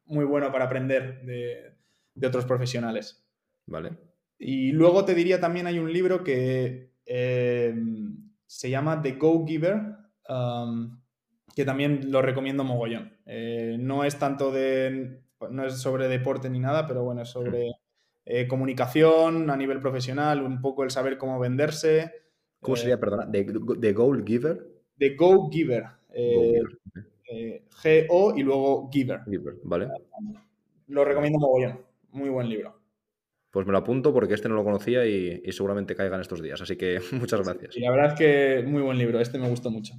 muy 0.06 0.26
bueno 0.26 0.52
para 0.52 0.66
aprender 0.66 1.22
de, 1.24 2.28
otros 2.28 2.46
profesionales. 2.46 3.26
Vale. 3.66 3.92
Y 4.38 4.74
luego 4.74 5.06
te 5.06 5.16
diría 5.16 5.40
también 5.40 5.68
hay 5.68 5.80
un 5.80 5.92
libro 5.92 6.22
que 6.22 6.92
eh, 7.06 7.74
se 8.46 8.70
llama 8.70 9.02
The 9.02 9.14
Go 9.14 9.46
Giver. 9.48 9.96
Um, 10.28 10.99
que 11.56 11.66
también 11.66 12.12
lo 12.12 12.22
recomiendo 12.22 12.64
mogollón. 12.64 13.18
Eh, 13.26 13.78
no 13.80 14.04
es 14.04 14.18
tanto 14.18 14.52
de, 14.52 15.22
no 15.50 15.66
es 15.66 15.76
sobre 15.76 16.08
deporte 16.08 16.50
ni 16.50 16.60
nada, 16.60 16.88
pero 16.88 17.04
bueno, 17.04 17.22
es 17.22 17.30
sobre 17.30 17.72
eh, 18.26 18.48
comunicación 18.48 19.50
a 19.50 19.58
nivel 19.58 19.80
profesional, 19.80 20.42
un 20.42 20.62
poco 20.62 20.84
el 20.84 20.92
saber 20.92 21.18
cómo 21.18 21.40
venderse. 21.40 22.12
¿Cómo 22.60 22.76
sería, 22.76 22.96
eh, 22.96 22.98
perdona? 22.98 23.26
¿De, 23.26 23.94
Goal 23.94 24.24
Giver? 24.26 24.68
De 24.96 25.16
Go 25.16 25.50
Giver. 25.50 25.86
G-O 27.84 28.34
y 28.36 28.44
luego 28.44 28.90
Giver. 28.92 29.22
Giver, 29.26 29.56
vale. 29.64 29.88
Lo 30.88 31.06
recomiendo 31.06 31.40
mogollón. 31.40 31.80
Muy 32.12 32.30
buen 32.30 32.50
libro. 32.50 32.80
Pues 33.52 33.66
me 33.66 33.72
lo 33.72 33.80
apunto 33.80 34.14
porque 34.14 34.36
este 34.36 34.48
no 34.48 34.56
lo 34.56 34.64
conocía 34.64 35.06
y, 35.06 35.42
seguramente 35.52 35.96
caiga 35.96 36.16
en 36.16 36.22
estos 36.22 36.42
días. 36.42 36.62
Así 36.62 36.76
que 36.76 37.00
muchas 37.14 37.42
gracias. 37.42 37.76
Y 37.76 37.82
la 37.82 37.92
verdad 37.92 38.14
es 38.14 38.20
que 38.20 38.64
muy 38.68 38.82
buen 38.82 38.98
libro. 38.98 39.20
Este 39.20 39.40
me 39.40 39.50
gustó 39.50 39.72
mucho. 39.72 39.96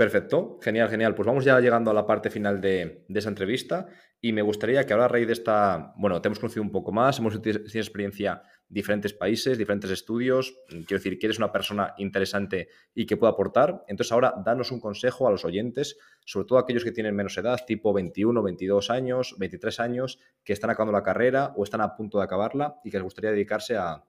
Perfecto, 0.00 0.58
genial, 0.62 0.88
genial. 0.88 1.14
Pues 1.14 1.26
vamos 1.26 1.44
ya 1.44 1.60
llegando 1.60 1.90
a 1.90 1.92
la 1.92 2.06
parte 2.06 2.30
final 2.30 2.58
de, 2.58 3.04
esa 3.10 3.28
entrevista 3.28 3.86
y 4.18 4.32
me 4.32 4.40
gustaría 4.40 4.86
que 4.86 4.94
ahora 4.94 5.04
a 5.04 5.08
raíz 5.08 5.26
de 5.26 5.34
esta, 5.34 5.92
bueno, 5.98 6.22
te 6.22 6.28
hemos 6.28 6.38
conocido 6.38 6.62
un 6.62 6.72
poco 6.72 6.90
más, 6.90 7.18
hemos 7.18 7.38
tenido 7.42 7.60
experiencia 7.62 8.40
en 8.66 8.74
diferentes 8.74 9.12
países, 9.12 9.58
diferentes 9.58 9.90
estudios, 9.90 10.56
quiero 10.68 10.86
decir 10.88 11.18
que 11.18 11.26
eres 11.26 11.36
una 11.36 11.52
persona 11.52 11.92
interesante 11.98 12.68
y 12.94 13.04
que 13.04 13.18
pueda 13.18 13.32
aportar. 13.32 13.84
Entonces 13.88 14.10
ahora 14.12 14.32
danos 14.42 14.72
un 14.72 14.80
consejo 14.80 15.28
a 15.28 15.30
los 15.30 15.44
oyentes, 15.44 15.98
sobre 16.24 16.46
todo 16.46 16.58
aquellos 16.58 16.82
que 16.82 16.92
tienen 16.92 17.14
menos 17.14 17.36
edad, 17.36 17.60
tipo 17.66 17.92
21, 17.92 18.42
22 18.42 18.88
años, 18.88 19.34
23 19.38 19.80
años, 19.80 20.18
que 20.42 20.54
están 20.54 20.70
acabando 20.70 20.92
la 20.92 21.02
carrera 21.02 21.52
o 21.58 21.64
están 21.64 21.82
a 21.82 21.94
punto 21.94 22.16
de 22.16 22.24
acabarla 22.24 22.80
y 22.84 22.90
que 22.90 22.96
les 22.96 23.04
gustaría 23.04 23.32
dedicarse 23.32 23.76
a, 23.76 24.02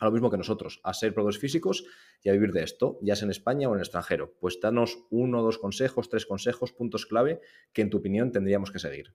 a 0.00 0.04
lo 0.04 0.12
mismo 0.12 0.30
que 0.30 0.36
nosotros, 0.36 0.80
a 0.82 0.94
ser 0.94 1.14
productos 1.14 1.40
físicos 1.40 1.84
y 2.22 2.28
a 2.28 2.32
vivir 2.32 2.52
de 2.52 2.62
esto, 2.62 2.98
ya 3.02 3.16
sea 3.16 3.26
en 3.26 3.30
España 3.30 3.68
o 3.68 3.72
en 3.72 3.78
el 3.78 3.82
extranjero. 3.82 4.34
Pues 4.40 4.60
danos 4.60 4.98
uno, 5.10 5.42
dos 5.42 5.58
consejos, 5.58 6.08
tres 6.08 6.26
consejos, 6.26 6.72
puntos 6.72 7.06
clave 7.06 7.40
que 7.72 7.82
en 7.82 7.90
tu 7.90 7.98
opinión 7.98 8.32
tendríamos 8.32 8.70
que 8.70 8.78
seguir. 8.78 9.14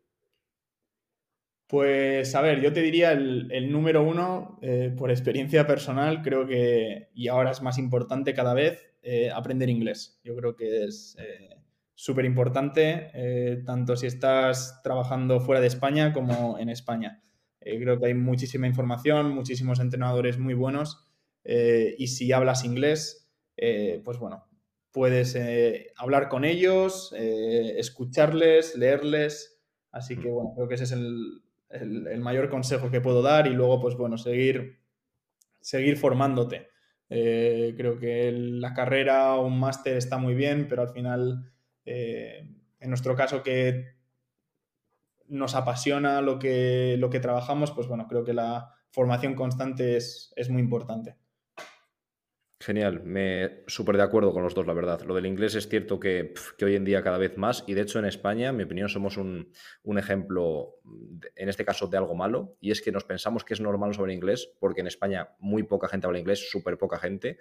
Pues 1.70 2.34
a 2.34 2.42
ver, 2.42 2.62
yo 2.62 2.74
te 2.74 2.82
diría 2.82 3.12
el, 3.12 3.72
número 3.72 4.02
uno, 4.02 4.58
eh, 4.64 4.92
por 4.98 5.12
experiencia 5.12 5.68
personal, 5.68 6.24
creo 6.24 6.48
que, 6.48 7.10
y 7.14 7.28
ahora 7.28 7.52
es 7.52 7.62
más 7.62 7.78
importante 7.78 8.34
cada 8.34 8.56
vez, 8.56 8.96
eh, 9.04 9.30
aprender 9.30 9.70
inglés. 9.70 10.20
Yo 10.24 10.36
creo 10.36 10.56
que 10.56 10.86
es 10.86 11.16
eh, 11.20 11.62
súper 11.94 12.26
importante, 12.26 13.62
tanto 13.68 13.96
si 13.96 14.08
estás 14.08 14.82
trabajando 14.82 15.42
fuera 15.42 15.62
de 15.62 15.68
España 15.68 16.12
como 16.12 16.58
en 16.58 16.70
España. 16.70 17.22
Eh, 17.62 17.80
creo 17.82 18.00
que 18.00 18.08
hay 18.08 18.14
muchísima 18.14 18.68
información, 18.68 19.32
muchísimos 19.32 19.80
entrenadores 19.80 20.38
muy 20.38 20.54
buenos 20.54 21.06
eh, 21.44 21.96
y 21.98 22.08
si 22.08 22.32
hablas 22.32 22.64
inglés, 22.64 23.30
eh, 23.58 24.02
pues 24.04 24.18
bueno, 24.18 24.48
puedes 24.92 25.38
hablar 25.98 26.30
con 26.30 26.46
ellos, 26.46 27.14
escucharles, 27.16 28.76
leerles. 28.76 29.62
Así 29.92 30.18
que 30.18 30.30
bueno, 30.30 30.54
creo 30.56 30.68
que 30.68 30.76
ese 30.76 30.86
es 30.86 30.92
el, 30.92 32.22
mayor 32.22 32.50
consejo 32.50 32.90
que 32.90 33.02
puedo 33.02 33.22
dar 33.22 33.48
y 33.48 33.52
luego 33.52 33.80
pues 33.80 33.96
bueno, 33.96 34.18
seguir, 34.18 34.80
seguir 35.62 35.98
formándote. 35.98 36.70
creo 37.08 38.00
que 38.00 38.32
la 38.32 38.74
carrera 38.74 39.36
o 39.36 39.46
un 39.46 39.60
máster 39.60 39.98
está 39.98 40.18
muy 40.18 40.34
bien, 40.34 40.68
pero 40.68 40.82
al 40.82 40.90
final, 40.90 41.52
en 41.86 42.90
nuestro 42.90 43.16
caso 43.16 43.44
que 43.44 43.99
nos 45.30 45.56
apasiona 45.56 46.22
lo 46.22 46.40
que, 46.40 46.96
lo 47.00 47.10
que 47.10 47.20
trabajamos, 47.20 47.72
pues 47.72 47.88
bueno, 47.88 48.08
creo 48.08 48.24
que 48.24 48.34
la 48.34 48.74
formación 48.92 49.36
constante 49.36 49.96
es, 49.96 50.34
es 50.36 50.50
muy 50.50 50.62
importante. 50.62 51.18
Genial, 52.62 53.04
me 53.06 53.64
súper 53.68 53.96
de 53.96 54.04
acuerdo 54.04 54.34
con 54.34 54.44
los 54.44 54.54
dos, 54.54 54.68
la 54.68 54.74
verdad. 54.74 55.02
Lo 55.04 55.16
del 55.16 55.26
inglés 55.26 55.56
es 55.56 55.70
cierto 55.70 55.98
que, 55.98 56.34
hoy 56.62 56.76
en 56.76 56.84
día 56.84 57.02
cada 57.02 57.18
vez 57.18 57.38
más, 57.38 57.64
y 57.68 57.74
de 57.74 57.84
hecho 57.84 58.00
en 58.00 58.06
España, 58.06 58.50
en 58.50 58.58
mi 58.58 58.64
opinión, 58.64 58.90
somos 58.90 59.16
un, 59.16 59.54
ejemplo, 59.98 60.76
en 61.38 61.48
este 61.48 61.64
caso, 61.64 61.88
de 61.88 61.96
algo 61.96 62.16
malo, 62.16 62.58
y 62.60 62.72
es 62.72 62.82
que 62.82 62.92
nos 62.92 63.06
pensamos 63.06 63.46
que 63.46 63.54
es 63.54 63.62
normal 63.62 63.94
sobre 63.94 64.14
inglés, 64.14 64.52
porque 64.60 64.82
en 64.82 64.88
España 64.88 65.30
muy 65.40 65.64
poca 65.64 65.88
gente 65.88 66.06
habla 66.06 66.20
inglés, 66.20 66.52
súper 66.52 66.78
poca 66.78 67.00
gente, 67.00 67.38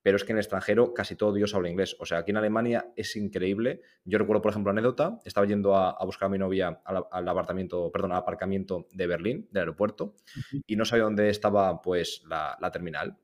pero 0.00 0.16
es 0.16 0.24
que 0.24 0.32
en 0.32 0.38
el 0.38 0.42
extranjero 0.42 0.94
casi 0.94 1.16
todo 1.16 1.34
Dios 1.34 1.54
habla 1.54 1.68
inglés. 1.68 1.94
O 2.00 2.06
sea, 2.06 2.18
aquí 2.18 2.30
en 2.30 2.38
Alemania 2.38 2.94
es 2.96 3.14
increíble. 3.14 3.82
Yo 4.06 4.16
recuerdo, 4.16 4.40
por 4.40 4.52
ejemplo, 4.52 4.70
anécdota, 4.70 5.18
estaba 5.26 5.46
yendo 5.46 5.76
a, 5.76 6.02
buscar 6.06 6.28
a 6.28 6.30
mi 6.30 6.38
novia 6.38 6.80
al, 6.86 7.28
apartamento, 7.28 7.92
perdón, 7.92 8.12
al 8.12 8.18
aparcamiento 8.18 8.86
de 8.90 9.06
Berlín, 9.06 9.48
del 9.50 9.60
aeropuerto, 9.60 10.16
y 10.66 10.76
no 10.76 10.86
sabía 10.86 11.04
dónde 11.04 11.28
estaba 11.28 11.82
pues 11.82 12.22
la 12.26 12.70
terminal 12.72 13.18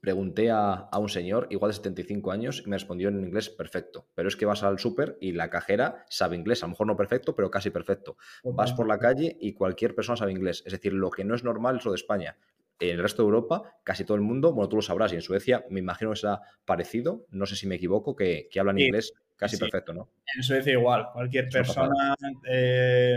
pregunté 0.00 0.50
a, 0.50 0.88
un 0.98 1.08
señor, 1.08 1.46
igual 1.50 1.70
de 1.70 1.76
75 1.76 2.30
años, 2.32 2.62
y 2.64 2.68
me 2.68 2.76
respondió 2.76 3.08
en 3.08 3.20
inglés 3.20 3.50
perfecto. 3.50 4.08
Pero 4.14 4.28
es 4.28 4.36
que 4.36 4.46
vas 4.46 4.62
al 4.62 4.78
súper 4.78 5.16
y 5.20 5.32
la 5.32 5.50
cajera 5.50 6.04
sabe 6.08 6.36
inglés, 6.36 6.62
a 6.62 6.66
lo 6.66 6.70
mejor 6.70 6.86
no 6.86 6.96
perfecto, 6.96 7.34
pero 7.34 7.50
casi 7.50 7.70
perfecto. 7.70 8.16
Vas 8.42 8.72
por 8.72 8.86
la 8.86 8.98
calle 8.98 9.36
y 9.40 9.52
cualquier 9.52 9.94
persona 9.94 10.16
sabe 10.16 10.32
inglés. 10.32 10.62
Es 10.66 10.72
decir, 10.72 10.92
lo 10.92 11.10
que 11.10 11.24
no 11.24 11.34
es 11.34 11.44
normal 11.44 11.76
es 11.76 11.84
lo 11.84 11.92
de 11.92 11.96
España. 11.96 12.36
En 12.80 12.90
el 12.90 13.02
resto 13.02 13.22
de 13.22 13.26
Europa, 13.26 13.78
casi 13.84 14.04
todo 14.04 14.16
el 14.16 14.22
mundo, 14.22 14.52
bueno, 14.52 14.68
tú 14.68 14.76
lo 14.76 14.82
sabrás, 14.82 15.12
y 15.12 15.16
en 15.16 15.22
Suecia 15.22 15.64
me 15.70 15.78
imagino 15.78 16.10
que 16.10 16.16
será 16.16 16.40
parecido, 16.64 17.24
no 17.30 17.46
sé 17.46 17.54
si 17.54 17.66
me 17.66 17.76
equivoco, 17.76 18.16
que, 18.16 18.48
hablan 18.58 18.78
inglés 18.78 19.14
casi 19.36 19.56
perfecto, 19.56 19.92
¿no? 19.94 20.10
En 20.34 20.42
Suecia 20.42 20.72
igual, 20.72 21.08
cualquier 21.12 21.48
persona, 21.48 22.16
eh, 22.48 23.16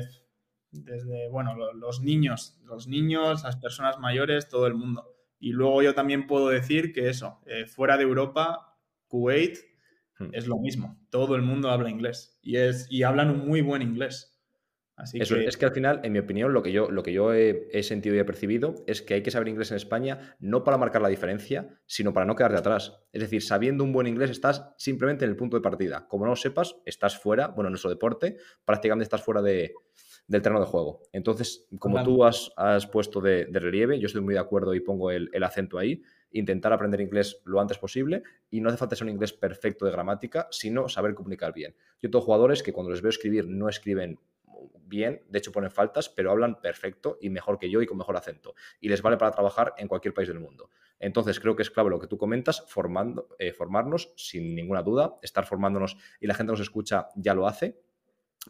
desde, 0.71 1.29
bueno, 1.29 1.55
los 1.73 2.01
niños, 2.01 2.59
los 2.63 2.87
niños, 2.87 3.43
las 3.43 3.55
personas 3.55 3.99
mayores, 3.99 4.47
todo 4.47 4.67
el 4.67 4.75
mundo. 4.75 5.16
Y 5.39 5.52
luego 5.52 5.82
yo 5.82 5.93
también 5.93 6.28
puedo 6.28 6.50
decir 6.50 6.93
que 6.93 7.10
eso, 7.10 7.41
eh, 7.45 7.65
fuera 7.65 7.97
de 7.97 8.04
Europa, 8.04 8.78
Kuwait 9.08 9.58
hmm. 10.19 10.30
es 10.34 10.47
lo 10.47 10.58
mismo. 10.58 11.00
Todo 11.10 11.36
el 11.36 11.41
mundo 11.41 11.69
habla 11.69 11.89
inglés 11.89 12.39
y, 12.41 12.58
es, 12.58 12.88
y 12.89 13.04
hablan 13.04 13.30
un 13.30 13.47
muy 13.47 13.62
buen 13.62 13.82
inglés. 13.82 14.34
Así 14.95 15.19
Eso, 15.21 15.36
Es 15.36 15.58
que 15.58 15.65
al 15.65 15.73
final, 15.73 16.02
en 16.04 16.12
mi 16.12 16.17
opinión, 16.17 16.54
lo 16.54 16.63
que 16.63 16.71
yo, 16.71 16.89
lo 16.89 17.04
que 17.04 17.13
yo 17.13 17.32
he, 17.32 17.84
sentido 17.84 18.15
y 18.15 18.19
he 18.19 18.26
percibido 18.26 18.84
es 18.88 19.04
que 19.04 19.13
hay 19.13 19.21
que 19.21 19.30
saber 19.30 19.47
inglés 19.47 19.69
en 19.69 19.78
España 19.78 20.36
no 20.39 20.63
para 20.63 20.80
marcar 20.80 21.04
la 21.04 21.08
diferencia, 21.08 21.80
sino 21.86 22.13
para 22.13 22.26
no 22.26 22.36
quedarte 22.36 22.58
atrás. 22.58 23.00
Es 23.12 23.21
decir, 23.21 23.43
sabiendo 23.43 23.84
un 23.84 23.93
buen 23.93 24.08
inglés 24.08 24.32
estás 24.32 24.73
simplemente 24.76 25.23
en 25.23 25.30
el 25.30 25.38
punto 25.38 25.56
de 25.56 25.62
partida. 25.62 26.08
Como 26.08 26.26
no 26.26 26.32
lo 26.32 26.36
sepas, 26.36 26.78
estás 26.84 27.19
fuera, 27.19 27.50
bueno, 27.50 27.67
en 27.67 27.73
nuestro 27.73 27.91
deporte, 27.91 28.38
prácticamente 28.65 29.04
estás 29.04 29.21
fuera 29.21 29.43
de, 29.43 29.76
del 30.27 30.41
terreno 30.41 30.59
de 30.59 30.67
juego. 30.67 31.01
Entonces, 31.13 31.67
como 31.79 32.03
tú 32.03 32.23
has, 32.23 32.51
puesto 32.91 33.21
de, 33.21 33.47
relieve, 33.51 33.99
yo 33.99 34.07
estoy 34.07 34.21
muy 34.21 34.33
de 34.33 34.39
acuerdo 34.39 34.73
y 34.73 34.81
pongo 34.81 35.09
el, 35.11 35.43
acento 35.43 35.77
ahí, 35.77 36.03
intentar 36.31 36.73
aprender 36.73 36.99
inglés 37.01 37.41
lo 37.45 37.61
antes 37.61 37.77
posible 37.77 38.23
y 38.49 38.59
no 38.59 38.69
hace 38.69 38.77
falta 38.77 38.95
ser 38.95 39.05
un 39.05 39.13
inglés 39.13 39.33
perfecto 39.33 39.85
de 39.85 39.91
gramática, 39.91 40.47
sino 40.51 40.89
saber 40.89 41.15
comunicar 41.15 41.53
bien. 41.53 41.75
Yo 42.01 42.11
tengo 42.11 42.21
jugadores 42.21 42.61
que 42.61 42.73
cuando 42.73 42.91
les 42.91 43.01
veo 43.01 43.09
escribir 43.09 43.47
no 43.47 43.69
escriben 43.69 44.19
bien, 44.87 45.23
de 45.29 45.39
hecho 45.39 45.51
ponen 45.51 45.71
faltas, 45.71 46.09
pero 46.09 46.31
hablan 46.31 46.59
perfecto 46.59 47.17
y 47.21 47.29
mejor 47.29 47.57
que 47.57 47.69
yo 47.69 47.81
y 47.81 47.85
con 47.85 47.97
mejor 47.97 48.17
acento. 48.17 48.55
Y 48.81 48.89
les 48.89 49.01
vale 49.01 49.17
para 49.17 49.31
trabajar 49.31 49.73
en 49.77 49.87
cualquier 49.87 50.13
país 50.13 50.27
del 50.27 50.39
mundo. 50.39 50.69
Entonces 50.99 51.39
creo 51.39 51.55
que 51.55 51.61
es 51.61 51.69
clave 51.69 51.89
lo 51.89 51.99
que 51.99 52.07
tú 52.07 52.17
comentas, 52.17 52.63
formando, 52.67 53.29
eh, 53.39 53.53
formarnos 53.53 54.13
sin 54.15 54.55
ninguna 54.55 54.81
duda, 54.81 55.15
estar 55.21 55.45
formándonos 55.45 55.97
y 56.19 56.27
la 56.27 56.33
gente 56.33 56.51
nos 56.51 56.59
escucha 56.59 57.07
ya 57.15 57.33
lo 57.33 57.47
hace, 57.47 57.79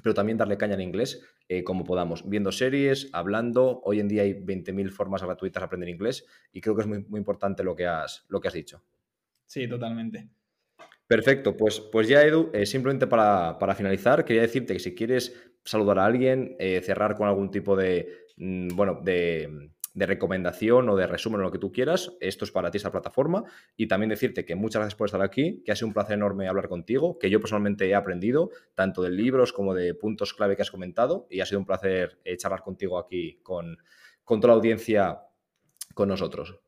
pero 0.01 0.13
también 0.13 0.37
darle 0.37 0.57
caña 0.57 0.75
en 0.75 0.81
inglés 0.81 1.23
eh, 1.49 1.63
como 1.63 1.83
podamos, 1.83 2.27
viendo 2.27 2.51
series, 2.51 3.09
hablando. 3.13 3.81
Hoy 3.83 3.99
en 3.99 4.07
día 4.07 4.23
hay 4.23 4.33
20.000 4.33 4.89
formas 4.89 5.23
gratuitas 5.23 5.61
de 5.61 5.65
aprender 5.65 5.89
inglés 5.89 6.25
y 6.51 6.61
creo 6.61 6.75
que 6.75 6.81
es 6.81 6.87
muy, 6.87 7.03
muy 7.05 7.19
importante 7.19 7.63
lo 7.63 7.75
que, 7.75 7.87
has, 7.87 8.25
lo 8.29 8.41
que 8.41 8.47
has 8.49 8.53
dicho. 8.53 8.83
Sí, 9.45 9.67
totalmente. 9.67 10.29
Perfecto, 11.07 11.55
pues, 11.55 11.79
pues 11.79 12.09
ya 12.09 12.21
Edu, 12.23 12.51
eh, 12.53 12.65
simplemente 12.65 13.07
para, 13.07 13.75
finalizar, 13.75 14.25
quería 14.25 14.41
decirte 14.41 14.73
que 14.73 14.79
si 14.79 14.93
quieres 14.93 15.33
saludar 15.63 15.99
a 15.99 16.05
alguien, 16.05 16.57
eh, 16.59 16.81
cerrar 16.83 17.15
con 17.15 17.29
algún 17.29 17.49
tipo 17.49 17.77
de, 17.77 18.25
mm, 18.35 18.75
bueno, 18.75 18.99
de, 19.01 19.71
de 19.97 20.05
recomendación 20.05 20.87
o 20.89 20.95
de 20.95 21.07
resumen 21.07 21.41
o 21.41 21.43
lo 21.43 21.51
que 21.51 21.57
tú 21.57 21.71
quieras, 21.71 22.15
esto 22.19 22.45
es 22.45 22.51
para 22.51 22.69
ti 22.69 22.77
esta 22.77 22.91
plataforma. 22.91 23.45
Y 23.75 23.87
también 23.87 24.11
decirte 24.11 24.45
que 24.45 24.53
muchas 24.53 24.81
gracias 24.81 24.95
por 24.95 25.07
estar 25.07 25.23
aquí, 25.23 25.63
que 25.65 25.71
ha 25.71 25.75
sido 25.75 25.87
un 25.87 25.95
placer 25.95 26.13
enorme 26.13 26.47
hablar 26.47 26.69
contigo, 26.69 27.17
que 27.17 27.31
yo 27.31 27.39
personalmente 27.39 27.89
he 27.89 27.95
aprendido 27.95 28.51
tanto 28.75 29.01
de 29.01 29.09
libros 29.09 29.53
como 29.53 29.73
de 29.73 29.95
puntos 29.95 30.35
clave 30.35 30.55
que 30.55 30.61
has 30.61 30.69
comentado 30.69 31.25
y 31.31 31.39
ha 31.39 31.47
sido 31.47 31.59
un 31.59 31.65
placer 31.65 32.19
eh, 32.25 32.37
charlar 32.37 32.61
contigo 32.61 32.99
aquí 32.99 33.39
con, 33.41 33.79
toda 34.23 34.49
la 34.49 34.53
audiencia 34.53 35.21
con 35.95 36.09
nosotros. 36.09 36.59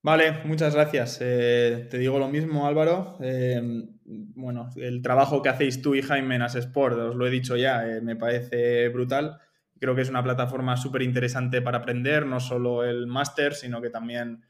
Vale, 0.00 0.44
muchas 0.44 0.72
gracias. 0.72 1.18
Eh, 1.20 1.88
te 1.90 1.98
digo 1.98 2.20
lo 2.20 2.28
mismo, 2.28 2.68
Álvaro. 2.68 3.16
Eh, 3.22 3.60
bueno, 4.04 4.70
el 4.76 5.02
trabajo 5.02 5.42
que 5.42 5.48
hacéis 5.48 5.82
tú 5.82 5.96
y 5.96 6.02
Jaime 6.02 6.36
en 6.36 6.42
Asesport, 6.42 6.96
os 6.96 7.16
lo 7.16 7.26
he 7.26 7.30
dicho 7.30 7.56
ya, 7.56 7.84
me 8.02 8.14
parece 8.14 8.88
brutal. 8.90 9.40
Creo 9.78 9.94
que 9.94 10.02
es 10.02 10.10
una 10.10 10.22
plataforma 10.22 10.76
súper 10.76 11.02
interesante 11.02 11.60
para 11.62 11.78
aprender, 11.78 12.26
no 12.26 12.40
solo 12.40 12.84
el 12.84 13.06
máster, 13.06 13.54
sino 13.54 13.80
que 13.82 13.90
también 13.90 14.44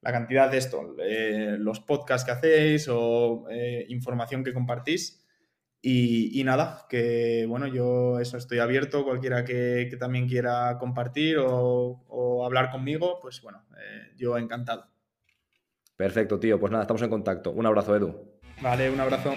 la 0.00 0.12
cantidad 0.12 0.50
de 0.50 0.58
esto, 0.58 0.96
eh, 0.98 1.56
los 1.58 1.80
podcasts 1.80 2.24
que 2.24 2.32
hacéis 2.32 2.88
o 2.88 3.46
eh, 3.50 3.84
información 3.88 4.42
que 4.42 4.54
compartís. 4.54 5.18
Y, 5.82 6.42
nada, 6.44 6.84
que 6.90 7.46
bueno, 7.48 7.66
yo 7.66 8.20
eso 8.20 8.36
estoy 8.36 8.58
abierto, 8.58 9.02
cualquiera 9.02 9.46
que, 9.46 9.88
también 9.98 10.28
quiera 10.28 10.76
compartir 10.78 11.38
o, 11.40 12.44
hablar 12.44 12.70
conmigo, 12.70 13.18
pues 13.20 13.40
bueno, 13.40 13.64
eh, 13.78 14.12
yo 14.16 14.36
encantado. 14.36 14.86
Perfecto, 15.96 16.38
tío. 16.38 16.58
Pues 16.58 16.70
nada, 16.70 16.84
estamos 16.84 17.02
en 17.02 17.10
contacto. 17.10 17.52
Un 17.52 17.66
abrazo, 17.66 17.96
Edu. 17.96 18.40
Vale, 18.62 18.90
un 18.90 19.00
abrazo. 19.00 19.34